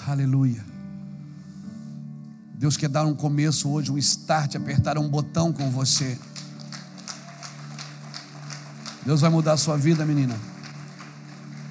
[0.07, 0.64] Aleluia.
[2.54, 6.16] Deus quer dar um começo hoje, um start, apertar um botão com você.
[9.04, 10.38] Deus vai mudar a sua vida, menina.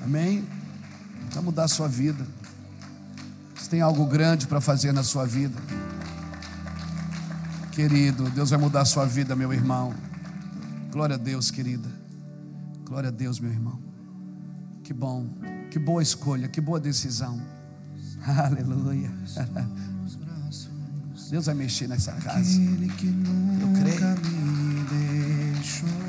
[0.03, 0.45] Amém?
[1.31, 2.27] Vai mudar a sua vida.
[3.55, 5.57] Você tem algo grande para fazer na sua vida.
[7.71, 9.93] Querido, Deus vai mudar a sua vida, meu irmão.
[10.91, 11.89] Glória a Deus, querida.
[12.85, 13.79] Glória a Deus, meu irmão.
[14.83, 15.27] Que bom,
[15.71, 17.41] que boa escolha, que boa decisão.
[18.45, 19.11] Aleluia.
[21.29, 22.61] Deus vai mexer nessa casa.
[22.61, 23.99] Eu creio.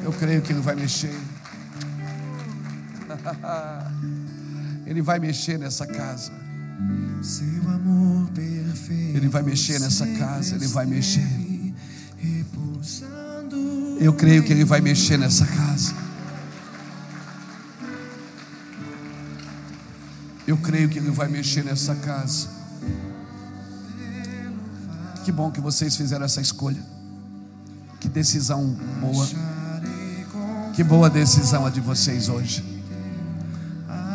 [0.04, 1.14] Eu creio que Ele vai mexer.
[4.86, 6.32] Ele vai mexer nessa casa.
[7.22, 9.16] Seu amor perfeito.
[9.16, 10.54] Ele vai mexer nessa casa.
[10.56, 11.26] Ele vai mexer.
[13.98, 16.05] Eu creio que Ele vai mexer nessa casa.
[20.46, 22.48] Eu creio que Ele vai mexer nessa casa.
[25.24, 26.80] Que bom que vocês fizeram essa escolha.
[27.98, 28.64] Que decisão
[29.00, 29.26] boa.
[30.74, 32.64] Que boa decisão a de vocês hoje.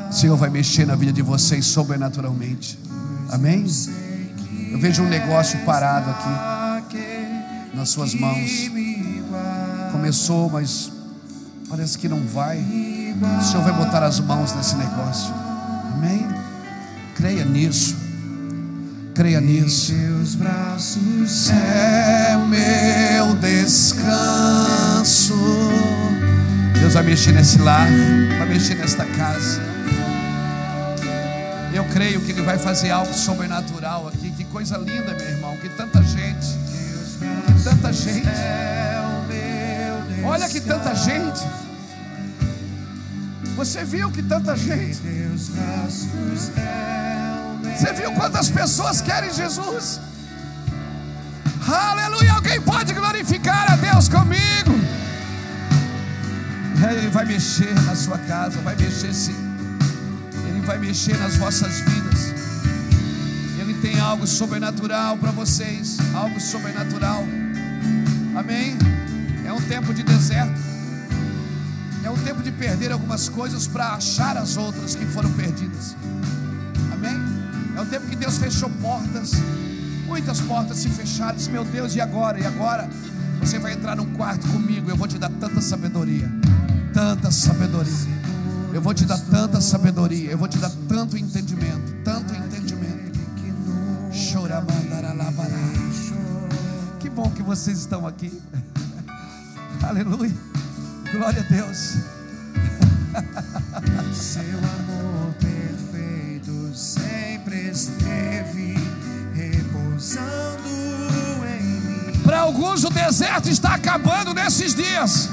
[0.09, 2.79] O Senhor vai mexer na vida de vocês sobrenaturalmente.
[3.29, 3.65] Amém?
[4.71, 8.71] Eu vejo um negócio parado aqui nas suas mãos.
[9.91, 10.91] Começou, mas
[11.69, 12.59] parece que não vai.
[12.59, 15.50] O Senhor vai botar as mãos nesse negócio.
[16.01, 16.27] Amém?
[17.15, 17.95] Creia nisso.
[19.13, 19.93] Creia nisso.
[19.93, 25.35] Teus braços É o meu descanso.
[26.79, 27.87] Deus vai mexer nesse lar,
[28.39, 29.61] vai mexer nesta casa.
[31.71, 34.31] Eu creio que Ele vai fazer algo sobrenatural aqui.
[34.31, 35.55] Que coisa linda, meu irmão.
[35.57, 36.47] Que tanta gente,
[37.45, 38.27] que tanta gente.
[40.23, 41.45] Olha que tanta gente.
[43.61, 44.97] Você viu que tanta gente.
[47.77, 49.99] Você viu quantas pessoas querem Jesus?
[51.71, 52.33] Aleluia!
[52.33, 54.71] Alguém pode glorificar a Deus comigo?
[56.89, 59.35] Ele vai mexer na sua casa, vai mexer sim.
[60.47, 62.33] Ele vai mexer nas vossas vidas.
[63.59, 67.23] Ele tem algo sobrenatural para vocês, algo sobrenatural.
[68.35, 68.75] Amém?
[69.45, 70.70] É um tempo de deserto.
[72.03, 75.95] É um tempo de perder algumas coisas para achar as outras que foram perdidas.
[76.91, 77.15] Amém?
[77.75, 79.31] É um tempo que Deus fechou portas,
[80.07, 81.37] muitas portas se fecharam.
[81.51, 82.39] Meu Deus, e agora?
[82.39, 82.89] E agora?
[83.39, 84.89] Você vai entrar num quarto comigo.
[84.89, 86.29] Eu vou te dar tanta sabedoria,
[86.93, 88.21] tanta sabedoria.
[88.73, 90.31] Eu vou te dar tanta sabedoria.
[90.31, 93.19] Eu vou te dar tanto entendimento, tanto entendimento.
[96.99, 98.41] Que bom que vocês estão aqui.
[99.81, 100.50] Aleluia.
[101.11, 101.95] Glória a Deus.
[104.13, 108.75] Seu amor perfeito sempre esteve
[109.33, 110.69] repousando
[111.45, 112.19] em mim.
[112.23, 115.29] Para alguns o deserto está acabando nesses dias.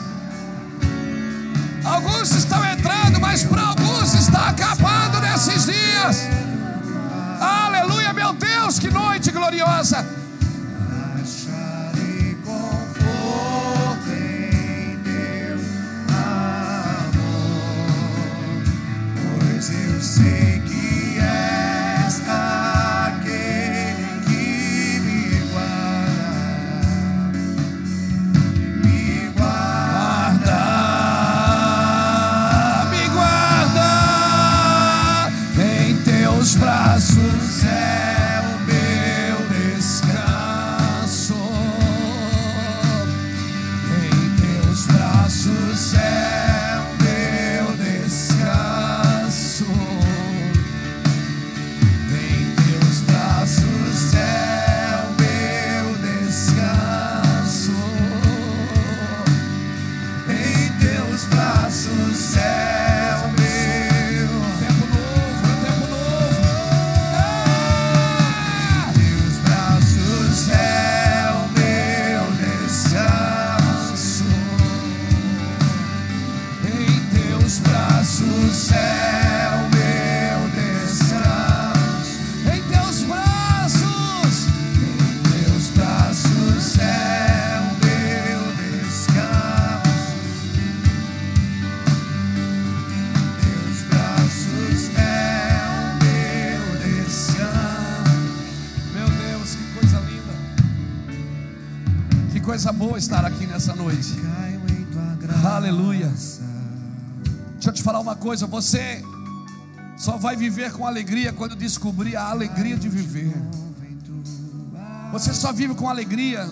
[1.84, 6.26] Alguns estão entrando, mas para alguns está acabando nesses dias.
[7.40, 10.17] Aleluia, meu Deus, que noite gloriosa.
[102.78, 104.14] Boa estar aqui nessa noite.
[105.44, 106.06] Aleluia.
[107.54, 109.02] Deixa eu te falar uma coisa, você
[109.96, 113.34] só vai viver com alegria quando descobrir a alegria de viver.
[115.10, 116.48] Você só vive com alegria.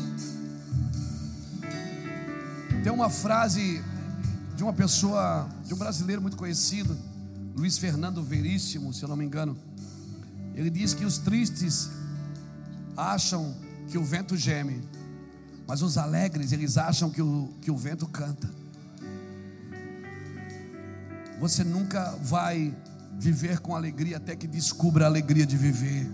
[2.82, 3.80] Tem uma frase
[4.56, 6.98] de uma pessoa, de um brasileiro muito conhecido,
[7.56, 9.56] Luiz Fernando Veríssimo, se eu não me engano.
[10.56, 11.88] Ele diz que os tristes
[12.96, 13.54] acham
[13.86, 14.82] que o vento geme,
[15.66, 18.48] mas os alegres, eles acham que o, que o vento canta.
[21.40, 22.72] Você nunca vai
[23.18, 26.08] viver com alegria até que descubra a alegria de viver.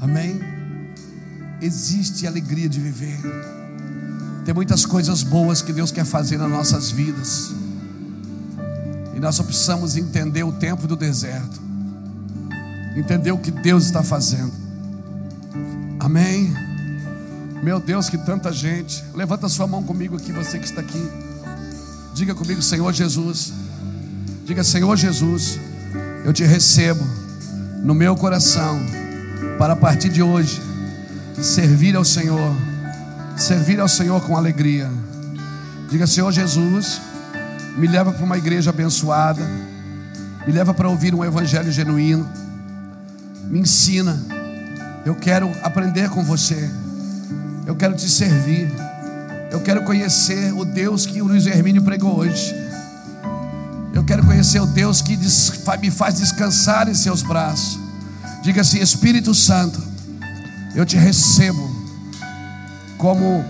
[0.00, 0.40] Amém?
[1.60, 3.20] Existe alegria de viver.
[4.44, 7.52] Tem muitas coisas boas que Deus quer fazer nas nossas vidas.
[9.14, 11.60] E nós só precisamos entender o tempo do deserto.
[12.96, 14.52] Entender o que Deus está fazendo.
[15.98, 16.65] Amém?
[17.66, 19.02] Meu Deus, que tanta gente.
[19.12, 21.04] Levanta sua mão comigo aqui, você que está aqui.
[22.14, 23.52] Diga comigo, Senhor Jesus.
[24.44, 25.58] Diga, Senhor Jesus,
[26.24, 27.04] eu te recebo
[27.82, 28.78] no meu coração
[29.58, 30.62] para a partir de hoje
[31.42, 32.54] servir ao Senhor,
[33.36, 34.88] servir ao Senhor com alegria.
[35.90, 37.00] Diga, Senhor Jesus,
[37.76, 39.44] me leva para uma igreja abençoada,
[40.46, 42.30] me leva para ouvir um evangelho genuíno,
[43.48, 44.16] me ensina.
[45.04, 46.70] Eu quero aprender com você,
[47.66, 48.70] eu quero te servir.
[49.50, 52.54] Eu quero conhecer o Deus que o Luiz Hermínio pregou hoje.
[53.92, 55.18] Eu quero conhecer o Deus que
[55.80, 57.78] me faz descansar em seus braços.
[58.42, 59.82] Diga assim: Espírito Santo,
[60.74, 61.74] eu te recebo
[62.96, 63.44] como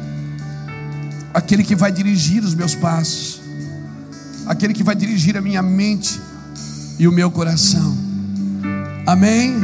[1.35, 3.41] aquele que vai dirigir os meus passos,
[4.47, 6.19] aquele que vai dirigir a minha mente
[6.99, 7.97] e o meu coração.
[9.07, 9.57] Amém?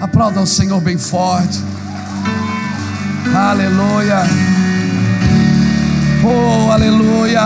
[0.00, 1.75] Aplauda o Senhor bem forte.
[3.34, 4.22] Aleluia.
[6.24, 7.42] Oh, aleluia.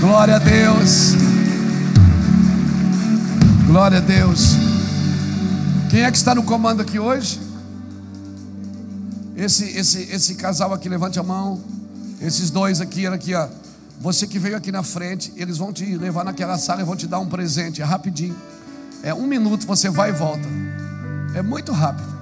[0.00, 1.14] Glória a Deus.
[3.66, 4.56] Glória a Deus.
[5.90, 7.40] Quem é que está no comando aqui hoje?
[9.36, 11.60] Esse, esse, esse casal aqui, levante a mão.
[12.20, 13.48] Esses dois aqui, aqui, ó.
[14.00, 17.06] Você que veio aqui na frente, eles vão te levar naquela sala e vão te
[17.06, 17.82] dar um presente.
[17.82, 18.36] É rapidinho.
[19.02, 20.48] É um minuto, você vai e volta.
[21.34, 22.13] É muito rápido.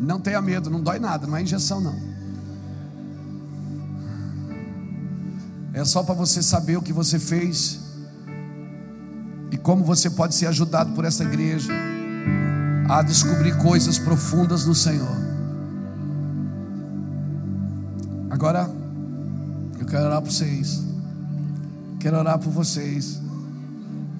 [0.00, 2.08] Não tenha medo, não dói nada, não é injeção não.
[5.72, 7.78] É só para você saber o que você fez
[9.50, 11.72] e como você pode ser ajudado por essa igreja
[12.88, 15.16] a descobrir coisas profundas no Senhor.
[18.30, 18.70] Agora,
[19.78, 20.82] eu quero orar por vocês.
[22.00, 23.20] Quero orar por vocês.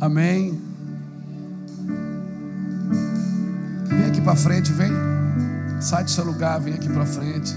[0.00, 0.60] Amém.
[3.86, 5.17] Vem aqui para frente, vem.
[5.80, 7.54] Sai do seu lugar, vem aqui para frente.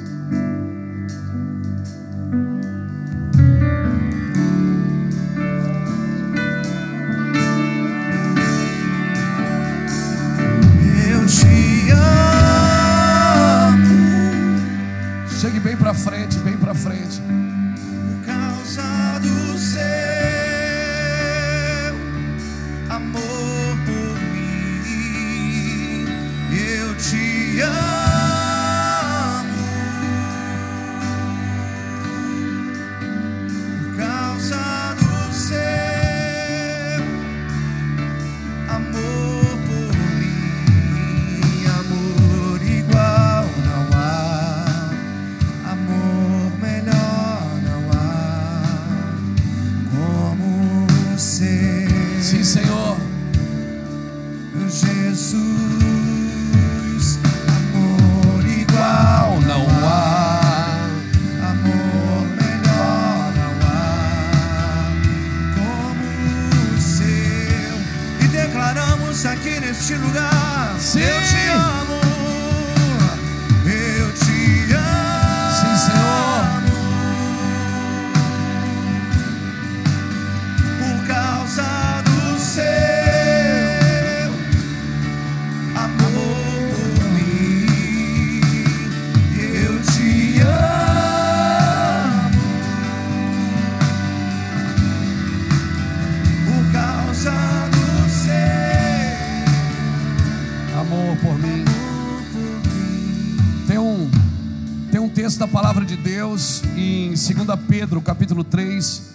[107.21, 109.11] 2 Pedro, capítulo 3,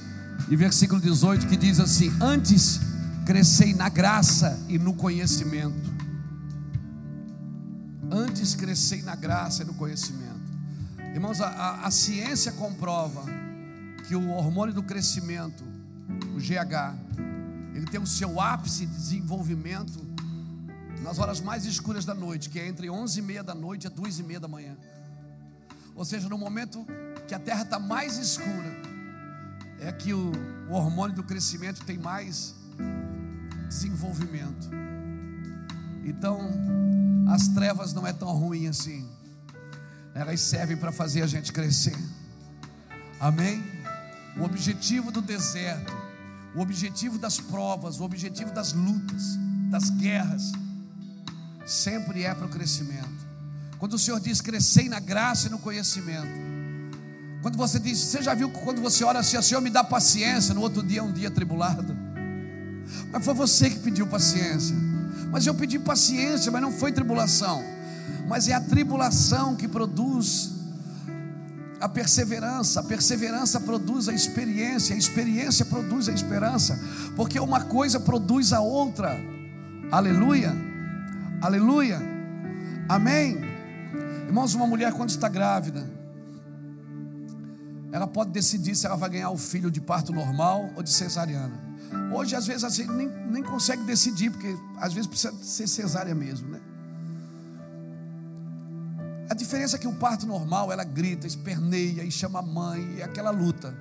[0.48, 2.78] e versículo 18, que diz assim: Antes
[3.24, 5.90] crescei na graça e no conhecimento.
[8.08, 10.36] Antes crescei na graça e no conhecimento.
[11.12, 13.24] Irmãos, a, a- a ciência comprova
[14.06, 15.64] que o hormônio do crescimento
[16.36, 16.94] o GH,
[17.74, 19.98] ele tem o seu ápice de desenvolvimento
[21.02, 23.90] nas horas mais escuras da noite, que é entre 11 e meia da noite e
[23.90, 24.76] 2 e meia da manhã.
[25.96, 26.86] Ou seja, no momento
[27.26, 28.74] que a terra está mais escura,
[29.80, 30.32] é que o,
[30.68, 32.54] o hormônio do crescimento tem mais
[33.68, 34.70] desenvolvimento.
[36.04, 36.50] Então,
[37.28, 39.08] as trevas não é tão ruim assim.
[40.14, 41.96] Elas servem para fazer a gente crescer.
[43.20, 43.62] Amém?
[44.38, 45.92] O objetivo do deserto,
[46.54, 49.36] o objetivo das provas, o objetivo das lutas,
[49.70, 50.52] das guerras,
[51.66, 53.26] sempre é para o crescimento.
[53.78, 56.55] Quando o Senhor diz crescei na graça e no conhecimento.
[57.42, 60.60] Quando você diz, você já viu quando você ora assim, Senhor me dá paciência, no
[60.60, 61.96] outro dia é um dia tribulado.
[63.12, 64.76] Mas foi você que pediu paciência.
[65.30, 67.62] Mas eu pedi paciência, mas não foi tribulação.
[68.28, 70.56] Mas é a tribulação que produz
[71.80, 76.78] a perseverança, a perseverança produz a experiência, a experiência produz a esperança,
[77.14, 79.18] porque uma coisa produz a outra.
[79.90, 80.54] Aleluia,
[81.40, 82.00] aleluia,
[82.88, 83.44] amém.
[84.26, 85.88] Irmãos, uma mulher quando está grávida,
[87.92, 91.66] ela pode decidir se ela vai ganhar o filho de parto normal ou de cesariana.
[92.14, 96.48] Hoje, às vezes, assim, nem, nem consegue decidir, porque às vezes precisa ser cesárea mesmo,
[96.48, 96.60] né?
[99.28, 103.02] A diferença é que o parto normal, ela grita, esperneia e chama a mãe, é
[103.02, 103.76] aquela luta.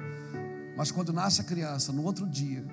[0.75, 2.65] Mas quando nasce a criança, no outro dia,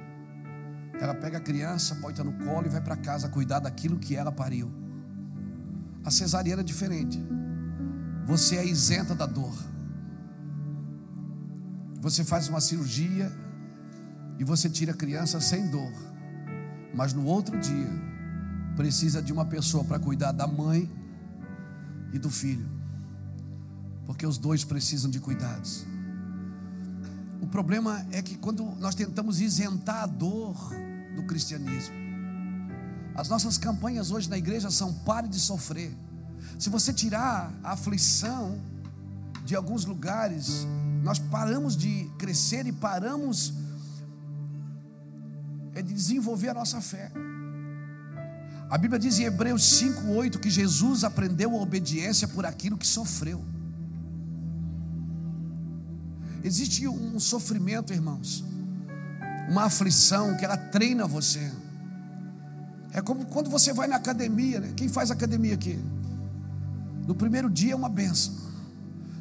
[1.01, 4.33] ela pega a criança, bota no colo e vai para casa cuidar daquilo que ela
[4.33, 4.73] pariu.
[6.05, 7.23] A cesariana é diferente.
[8.27, 9.55] Você é isenta da dor.
[12.03, 13.31] Você faz uma cirurgia
[14.37, 15.93] e você tira a criança sem dor.
[16.93, 17.89] Mas no outro dia,
[18.75, 20.91] precisa de uma pessoa para cuidar da mãe
[22.13, 22.69] e do filho,
[24.05, 25.87] porque os dois precisam de cuidados.
[27.41, 30.57] O problema é que quando nós tentamos isentar a dor
[31.15, 31.95] do cristianismo,
[33.15, 35.97] as nossas campanhas hoje na igreja são pare de sofrer.
[36.59, 38.59] Se você tirar a aflição
[39.45, 40.67] de alguns lugares,
[41.03, 43.53] nós paramos de crescer e paramos
[45.75, 47.11] é de desenvolver a nossa fé.
[48.71, 53.45] A Bíblia diz em Hebreus 5:8 que Jesus aprendeu a obediência por aquilo que sofreu.
[56.45, 58.45] Existe um sofrimento, irmãos,
[59.49, 61.53] uma aflição que ela treina você.
[62.93, 64.73] É como quando você vai na academia, né?
[64.77, 65.79] Quem faz academia aqui?
[67.07, 68.42] No primeiro dia é uma benção.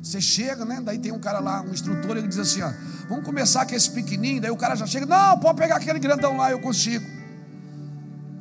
[0.02, 0.82] Você chega, né?
[0.84, 2.72] Daí tem um cara lá, um instrutor, ele diz assim: ó,
[3.08, 4.42] vamos começar com esse pequenininho.
[4.42, 7.06] Daí o cara já chega, não, pode pegar aquele grandão lá, eu consigo.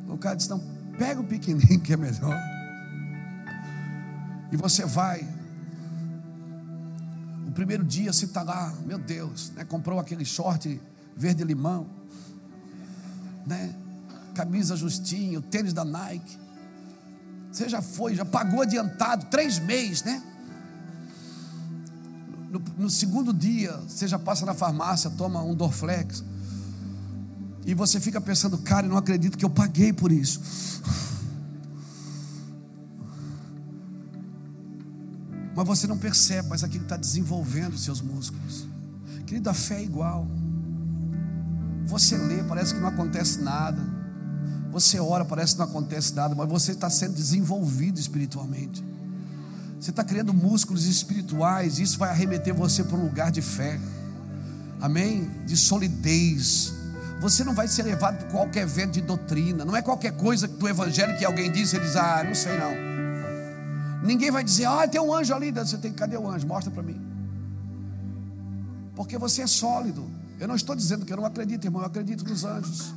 [0.07, 0.59] O cara diz: não,
[0.97, 2.37] pega o pequenininho que é melhor.
[4.51, 5.27] E você vai.
[7.47, 9.63] O primeiro dia você está lá, meu Deus, né?
[9.65, 10.81] comprou aquele short
[11.15, 11.85] verde-limão,
[13.45, 13.75] né?
[14.33, 16.37] camisa justinho, tênis da Nike.
[17.51, 20.23] Você já foi, já pagou adiantado, três meses, né?
[22.51, 26.21] No, no segundo dia, você já passa na farmácia, toma um Dorflex.
[27.65, 30.41] E você fica pensando, cara, eu não acredito que eu paguei por isso.
[35.55, 38.65] Mas você não percebe, mas aquilo está desenvolvendo seus músculos.
[39.27, 40.25] Querido, a fé é igual.
[41.85, 43.81] Você lê, parece que não acontece nada.
[44.71, 48.81] Você ora, parece que não acontece nada, mas você está sendo desenvolvido espiritualmente.
[49.81, 53.79] Você está criando músculos espirituais, isso vai arremeter você para um lugar de fé,
[54.79, 55.27] amém?
[55.43, 56.71] De solidez.
[57.19, 60.69] Você não vai ser levado por qualquer vento de doutrina, não é qualquer coisa do
[60.69, 64.05] evangelho que alguém diz, você diz, ah, não sei não.
[64.05, 66.45] Ninguém vai dizer, ah, tem um anjo ali, você tem, cadê o anjo?
[66.45, 67.01] Mostra para mim.
[68.95, 70.07] Porque você é sólido.
[70.39, 72.93] Eu não estou dizendo que eu não acredito, irmão, eu acredito nos anjos.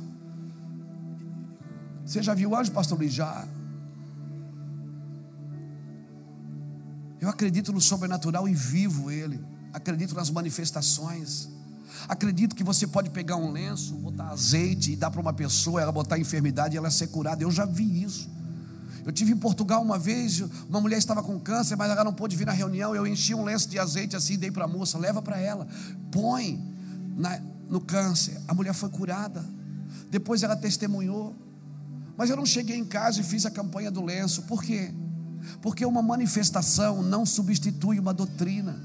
[2.05, 3.11] Você já viu o anjo, pastor Luiz?
[3.11, 3.43] Já.
[7.25, 9.43] Eu acredito no sobrenatural e vivo ele.
[9.73, 11.49] Acredito nas manifestações.
[12.07, 15.91] Acredito que você pode pegar um lenço, botar azeite e dar para uma pessoa, ela
[15.91, 17.41] botar enfermidade e ela ser curada.
[17.41, 18.29] Eu já vi isso.
[19.03, 20.39] Eu tive em Portugal uma vez,
[20.69, 22.93] uma mulher estava com câncer, mas ela não pôde vir na reunião.
[22.93, 25.67] Eu enchi um lenço de azeite assim, dei para a moça, leva para ela,
[26.11, 26.63] põe
[27.17, 28.39] na, no câncer.
[28.47, 29.43] A mulher foi curada.
[30.11, 31.35] Depois ela testemunhou.
[32.15, 34.43] Mas eu não cheguei em casa e fiz a campanha do lenço.
[34.43, 34.93] Por quê?
[35.61, 38.75] Porque uma manifestação não substitui uma doutrina.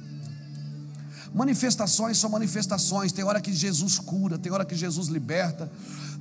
[1.33, 3.13] Manifestações são manifestações.
[3.13, 5.71] Tem hora que Jesus cura, tem hora que Jesus liberta,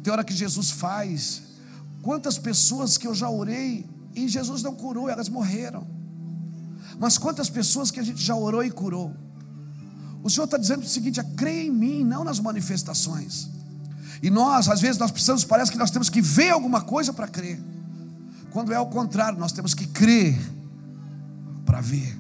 [0.03, 1.41] tem hora que Jesus faz.
[2.01, 3.85] Quantas pessoas que eu já orei
[4.15, 5.87] e Jesus não curou, elas morreram.
[6.99, 9.13] Mas quantas pessoas que a gente já orou e curou?
[10.21, 13.49] O Senhor está dizendo o seguinte: creia em mim, não nas manifestações.
[14.21, 17.27] E nós, às vezes, nós precisamos, parece que nós temos que ver alguma coisa para
[17.27, 17.59] crer.
[18.51, 20.37] Quando é o contrário, nós temos que crer
[21.65, 22.17] para ver.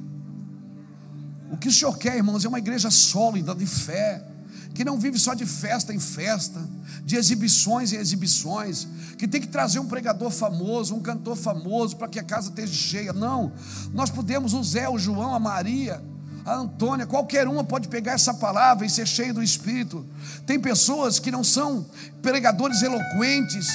[1.51, 4.23] O que o Senhor quer, irmãos, é uma igreja sólida de fé,
[4.73, 6.61] que não vive só de festa em festa,
[7.03, 8.87] de exibições em exibições,
[9.17, 12.73] que tem que trazer um pregador famoso, um cantor famoso para que a casa esteja
[12.73, 13.13] cheia.
[13.13, 13.51] Não,
[13.93, 16.01] nós podemos o Zé, o João, a Maria,
[16.45, 20.05] a Antônia, qualquer uma pode pegar essa palavra e ser cheio do Espírito.
[20.45, 21.85] Tem pessoas que não são
[22.21, 23.67] pregadores eloquentes,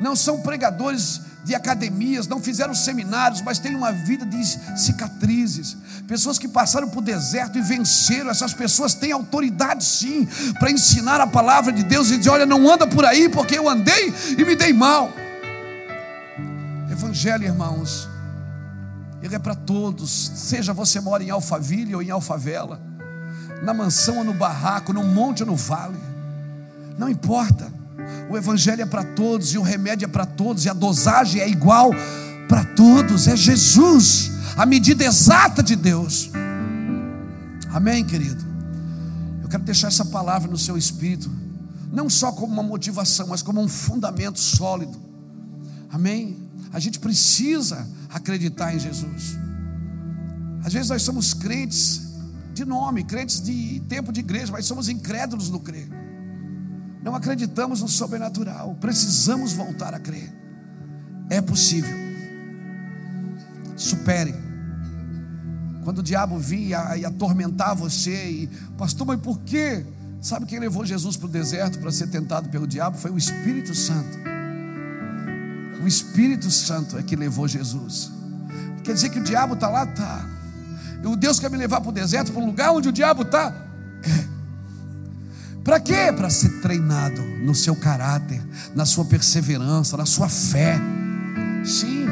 [0.00, 4.44] não são pregadores de academias, não fizeram seminários, mas têm uma vida de
[4.78, 5.76] cicatrizes.
[6.06, 8.30] Pessoas que passaram por deserto e venceram.
[8.30, 12.70] Essas pessoas têm autoridade sim para ensinar a palavra de Deus e dizer: olha, não
[12.70, 15.10] anda por aí porque eu andei e me dei mal.
[16.90, 18.08] Evangelho, irmãos,
[19.22, 22.80] ele é para todos, seja você mora em Alphaville ou em Alfavela,
[23.62, 25.98] na mansão ou no barraco, no monte ou no vale,
[26.98, 27.77] não importa.
[28.28, 31.48] O Evangelho é para todos, e o remédio é para todos, e a dosagem é
[31.48, 31.90] igual
[32.48, 33.26] para todos.
[33.28, 36.30] É Jesus, a medida exata de Deus.
[37.70, 38.44] Amém, querido?
[39.42, 41.30] Eu quero deixar essa palavra no seu espírito,
[41.92, 44.98] não só como uma motivação, mas como um fundamento sólido.
[45.90, 46.36] Amém?
[46.72, 49.38] A gente precisa acreditar em Jesus.
[50.64, 52.08] Às vezes nós somos crentes
[52.52, 55.88] de nome, crentes de tempo de igreja, mas somos incrédulos no crer.
[57.08, 58.76] Não acreditamos no sobrenatural.
[58.78, 60.30] Precisamos voltar a crer.
[61.30, 61.96] É possível.
[63.74, 64.34] Supere.
[65.84, 69.86] Quando o diabo vinha e atormentar você, e, pastor, mas por quê?
[70.20, 72.98] Sabe quem levou Jesus para o deserto para ser tentado pelo diabo?
[72.98, 74.18] Foi o Espírito Santo.
[75.82, 78.12] O Espírito Santo é que levou Jesus.
[78.84, 79.84] Quer dizer que o diabo está lá?
[79.84, 80.26] Está.
[81.02, 83.22] E o Deus quer me levar para o deserto, para um lugar onde o diabo
[83.22, 83.54] está?
[84.02, 84.37] É.
[85.68, 86.10] Para quê?
[86.16, 88.42] Para ser treinado no seu caráter,
[88.74, 90.80] na sua perseverança, na sua fé.
[91.62, 92.06] Sim,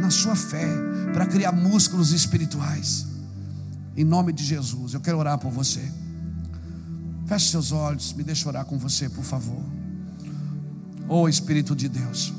[0.00, 0.68] na sua fé,
[1.12, 3.04] para criar músculos espirituais.
[3.96, 5.82] Em nome de Jesus, eu quero orar por você.
[7.26, 9.64] Feche seus olhos, me deixe orar com você, por favor.
[11.08, 12.32] Oh Espírito de Deus.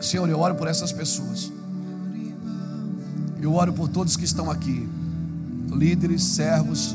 [0.00, 1.50] Senhor, eu oro por essas pessoas.
[3.42, 4.88] Eu oro por todos que estão aqui,
[5.72, 6.94] líderes, servos,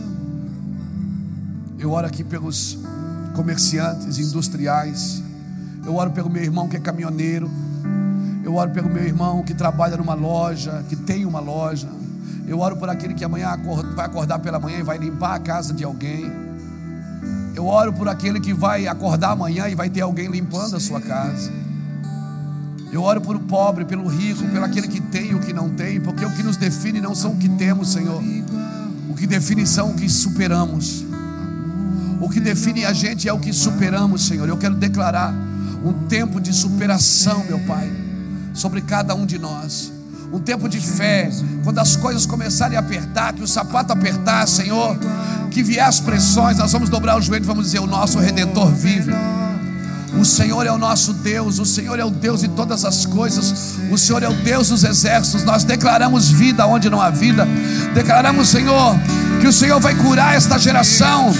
[1.81, 2.77] eu oro aqui pelos
[3.33, 5.23] comerciantes, industriais.
[5.83, 7.49] Eu oro pelo meu irmão que é caminhoneiro.
[8.43, 11.89] Eu oro pelo meu irmão que trabalha numa loja, que tem uma loja.
[12.47, 13.57] Eu oro por aquele que amanhã
[13.95, 16.31] vai acordar pela manhã e vai limpar a casa de alguém.
[17.55, 21.01] Eu oro por aquele que vai acordar amanhã e vai ter alguém limpando a sua
[21.01, 21.51] casa.
[22.91, 25.69] Eu oro por o pobre, pelo rico, pelo aquele que tem e o que não
[25.69, 28.21] tem, porque o que nos define não são o que temos, Senhor.
[29.09, 31.10] O que define são o que superamos.
[32.22, 34.48] O que define a gente é o que superamos, Senhor.
[34.48, 35.34] Eu quero declarar
[35.84, 37.91] um tempo de superação, meu Pai,
[38.53, 39.91] sobre cada um de nós.
[40.31, 41.30] Um tempo de fé,
[41.64, 44.98] quando as coisas começarem a apertar, que o sapato apertar, Senhor,
[45.49, 48.72] que vier as pressões, nós vamos dobrar o joelho e vamos dizer: O nosso redentor
[48.72, 49.11] vive.
[50.18, 53.77] O Senhor é o nosso Deus, o Senhor é o Deus de todas as coisas,
[53.89, 55.43] o Senhor é o Deus dos exércitos.
[55.43, 57.48] Nós declaramos vida onde não há vida,
[57.95, 58.95] declaramos, Senhor,
[59.39, 61.34] que o Senhor vai curar esta geração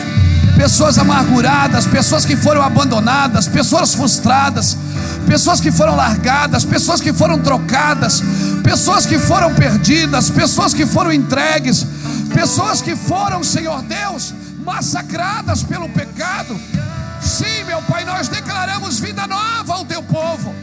[0.62, 4.78] pessoas amarguradas, pessoas que foram abandonadas, pessoas frustradas,
[5.26, 8.22] pessoas que foram largadas, pessoas que foram trocadas,
[8.64, 11.84] pessoas que foram perdidas, pessoas que foram entregues,
[12.32, 16.56] pessoas que foram, Senhor Deus, massacradas pelo pecado.
[17.20, 20.54] Sim, meu Pai, nós declaramos vida nova ao teu povo,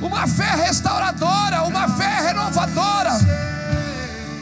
[0.00, 3.18] uma fé restauradora, uma fé renovadora.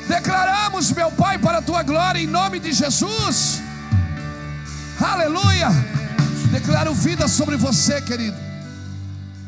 [0.06, 3.66] Declaramos, meu Pai, para a tua glória, em nome de Jesus.
[5.28, 5.68] Aleluia.
[6.50, 8.38] Declaro vida sobre você, querido.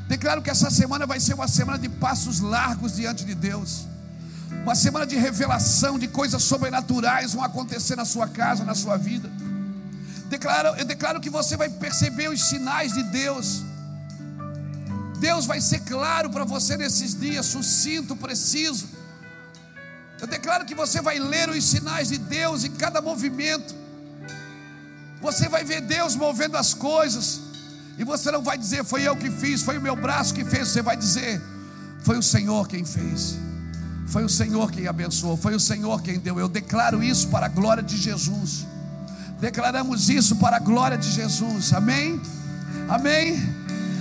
[0.06, 3.86] Declaro que essa semana vai ser uma semana de passos largos diante de Deus.
[4.62, 9.30] Uma semana de revelação de coisas sobrenaturais vão acontecer na sua casa, na sua vida.
[10.28, 13.62] Declaro, eu declaro que você vai perceber os sinais de Deus.
[15.18, 18.86] Deus vai ser claro para você nesses dias, sucinto, preciso.
[20.20, 23.79] Eu declaro que você vai ler os sinais de Deus em cada movimento.
[25.20, 27.40] Você vai ver Deus movendo as coisas.
[27.98, 30.68] E você não vai dizer, foi eu que fiz, foi o meu braço que fez.
[30.68, 31.40] Você vai dizer,
[32.02, 33.36] foi o Senhor quem fez.
[34.06, 35.36] Foi o Senhor quem abençoou.
[35.36, 36.38] Foi o Senhor quem deu.
[36.38, 38.66] Eu declaro isso para a glória de Jesus.
[39.38, 41.72] Declaramos isso para a glória de Jesus.
[41.72, 42.20] Amém?
[42.88, 43.38] Amém?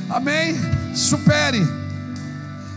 [0.09, 0.55] Amém?
[0.95, 1.61] Supere.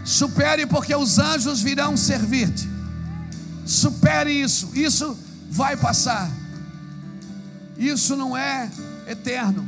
[0.05, 2.69] Supere, porque os anjos virão servir-te.
[3.65, 4.71] Supere isso.
[4.75, 5.17] Isso
[5.51, 6.29] vai passar.
[7.77, 8.71] Isso não é
[9.07, 9.67] eterno.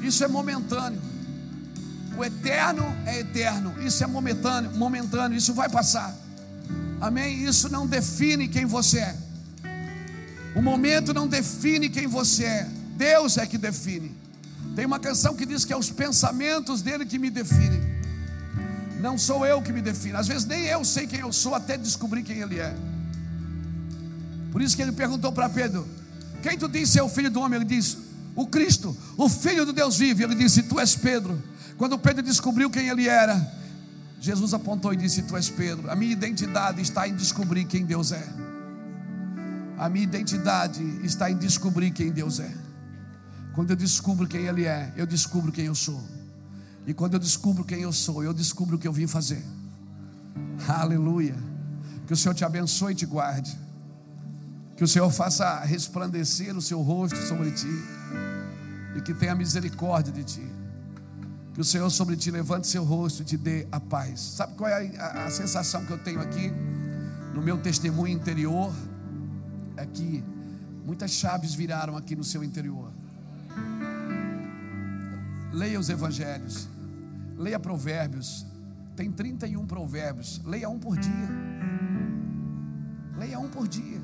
[0.00, 1.00] Isso é momentâneo.
[2.16, 3.74] O eterno é eterno.
[3.82, 5.36] Isso é momentâneo, momentâneo.
[5.36, 6.14] Isso vai passar.
[7.00, 7.44] Amém?
[7.44, 9.16] Isso não define quem você é.
[10.54, 12.68] O momento não define quem você é.
[12.96, 14.14] Deus é que define.
[14.76, 17.82] Tem uma canção que diz que é os pensamentos dele que me definem.
[19.00, 20.16] Não sou eu que me defino.
[20.16, 22.74] Às vezes nem eu sei quem eu sou até descobrir quem ele é.
[24.50, 25.86] Por isso que ele perguntou para Pedro:
[26.44, 27.56] Quem tu disse é o filho do homem?
[27.56, 27.96] Ele disse:
[28.36, 30.24] O Cristo, o filho do Deus vive.
[30.24, 31.42] Ele disse: Tu és Pedro.
[31.78, 33.34] Quando Pedro descobriu quem ele era,
[34.20, 35.90] Jesus apontou e disse: Tu és Pedro.
[35.90, 38.28] A minha identidade está em descobrir quem Deus é.
[39.78, 42.54] A minha identidade está em descobrir quem Deus é.
[43.54, 46.02] Quando eu descubro quem Ele é, eu descubro quem eu sou.
[46.86, 49.42] E quando eu descubro quem eu sou, eu descubro o que eu vim fazer.
[50.68, 51.36] Aleluia.
[52.06, 53.63] Que o Senhor te abençoe e te guarde.
[54.76, 57.68] Que o Senhor faça resplandecer o seu rosto sobre ti.
[58.96, 60.46] E que tenha misericórdia de ti.
[61.52, 64.20] Que o Senhor sobre ti levante seu rosto e te dê a paz.
[64.20, 66.52] Sabe qual é a, a, a sensação que eu tenho aqui?
[67.32, 68.72] No meu testemunho interior
[69.76, 70.22] é que
[70.84, 72.92] muitas chaves viraram aqui no seu interior.
[75.52, 76.68] Leia os evangelhos,
[77.36, 78.44] leia provérbios,
[78.96, 81.28] tem 31 provérbios, leia um por dia.
[83.16, 84.00] Leia um por dia.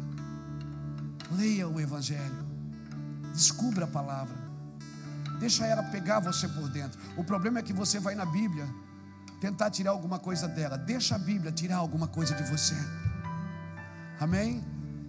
[1.30, 2.46] Leia o evangelho.
[3.32, 4.36] Descubra a palavra.
[5.38, 7.00] Deixa ela pegar você por dentro.
[7.16, 8.68] O problema é que você vai na Bíblia
[9.40, 10.76] tentar tirar alguma coisa dela.
[10.76, 12.76] Deixa a Bíblia tirar alguma coisa de você.
[14.20, 14.62] Amém?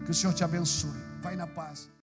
[0.06, 0.98] Que o Senhor te abençoe.
[1.22, 1.91] Vai na paz.